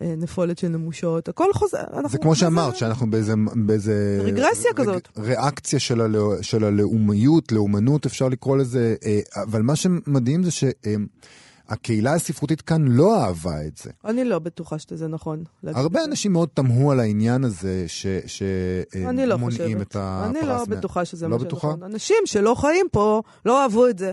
[0.01, 1.83] אה, נפולת של נמושות, הכל חוזר.
[2.09, 3.33] זה כמו שאמרת, שאנחנו באיזה...
[3.55, 5.07] באיזה רגרסיה כזאת.
[5.17, 10.63] ריאקציה של, הלא, של הלאומיות, לאומנות, אפשר לקרוא לזה, אה, אבל מה שמדהים זה ש...
[11.69, 13.91] אה, הקהילה הספרותית כאן לא אהבה את זה.
[14.05, 15.43] אני לא בטוחה שזה נכון.
[15.63, 17.85] הרבה אנשים מאוד תמהו על העניין הזה,
[18.27, 20.35] שמונעים לא את הפרס.
[20.35, 21.83] אני לא בטוחה שזה לא מה שנכון.
[21.83, 24.11] אנשים שלא חיים פה לא אהבו את זה.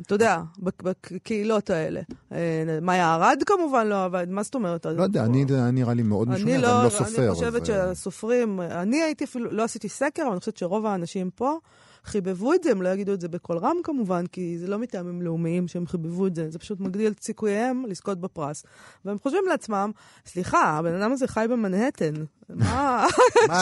[0.00, 2.00] אתה יודע, בקהילות האלה.
[2.32, 2.38] אה,
[2.82, 4.86] מאיה ארד כמובן לא אהבה, מה זאת אומרת?
[4.86, 7.22] לא יודע, אני נראה לי מאוד משונה, אבל אני לא סופר.
[7.22, 11.58] אני חושבת שהסופרים, אני הייתי אפילו, לא עשיתי סקר, אבל אני חושבת שרוב האנשים פה...
[12.04, 15.22] חיבבו את זה, הם לא יגידו את זה בקול רם כמובן, כי זה לא מטעמים
[15.22, 18.64] לאומיים שהם חיבבו את זה, זה פשוט מגדיל את סיכוייהם לזכות בפרס.
[19.04, 19.90] והם חושבים לעצמם,
[20.26, 22.14] סליחה, הבן אדם הזה חי במנהטן.
[22.48, 23.06] מה?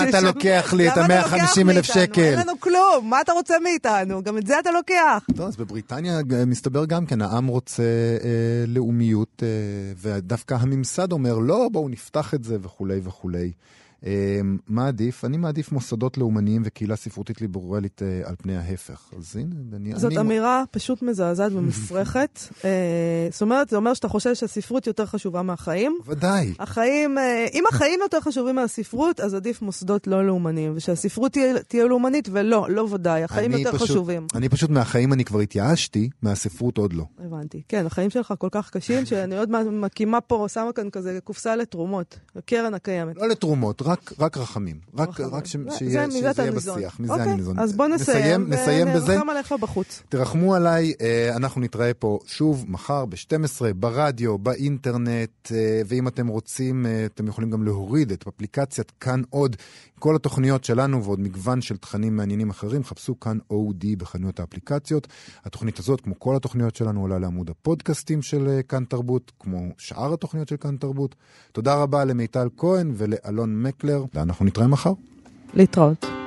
[0.09, 2.23] אתה לוקח לי את ה-150 אלף שקל?
[2.23, 4.23] אין לנו כלום, מה אתה רוצה מאיתנו?
[4.23, 5.27] גם את זה אתה לוקח.
[5.37, 7.83] טוב, אז בבריטניה מסתבר גם כן, העם רוצה
[8.25, 9.49] אה, לאומיות, אה,
[9.97, 13.53] ודווקא הממסד אומר, לא, בואו נפתח את זה וכולי וכולי.
[14.07, 15.25] אמ, מה עדיף?
[15.25, 19.11] אני מעדיף מוסדות לאומניים וקהילה ספרותית ליברלית אה, על פני ההפך.
[19.19, 19.93] אז הנה, אני...
[19.97, 20.21] זאת אני...
[20.21, 22.39] אמירה פשוט מזעזעת ומופרכת.
[22.65, 25.99] אה, זאת אומרת, זה אומר שאתה חושב שהספרות יותר חשובה מהחיים.
[26.07, 26.55] ודאי.
[26.59, 31.85] החיים, אה, אם החיים יותר חשובים מהספרות, אז עדיף מוסדות לא לאומניים, ושהספרות תהיה, תהיה
[31.85, 34.27] לאומנית, ולא, לא ודאי, החיים יותר פשוט, חשובים.
[34.35, 37.05] אני פשוט מהחיים אני כבר התייאשתי, מהספרות עוד לא.
[37.19, 37.63] הבנתי.
[37.69, 42.19] כן, החיים שלך כל כך קשים, שאני עוד מקימה פה, שמה כאן כזה קופסה לתרומות,
[42.37, 43.17] הקרן הקיימת.
[43.17, 44.77] לא לתרומות, רק, רק רחמים.
[44.95, 45.35] רק, רחמים.
[45.35, 45.57] רק ש...
[45.79, 47.01] שיהיה, שזה יהיה בשיח.
[47.01, 47.59] מזה אוקיי, הניזון.
[47.59, 49.13] אז בוא נסיים, נסיים בזה.
[49.13, 50.03] ונרחם עליך בחוץ.
[50.09, 56.87] תרחמו עליי, אה, אנחנו נתראה פה שוב מחר ב-12, ברדיו, באינטרנט, אה, ואם אתם רוצים,
[56.87, 59.57] אה, אתם יכולים גם להוריד את אפליקציית כאן עוד.
[60.03, 65.09] כל התוכניות שלנו ועוד מגוון של תכנים מעניינים אחרים, חפשו כאן אודי בחנויות האפליקציות.
[65.45, 70.49] התוכנית הזאת, כמו כל התוכניות שלנו, עולה לעמוד הפודקאסטים של כאן תרבות, כמו שאר התוכניות
[70.49, 71.15] של כאן תרבות.
[71.53, 74.05] תודה רבה למיטל כהן ולאלון מקלר.
[74.15, 74.93] ואנחנו נתראה מחר.
[75.55, 76.22] להתראות.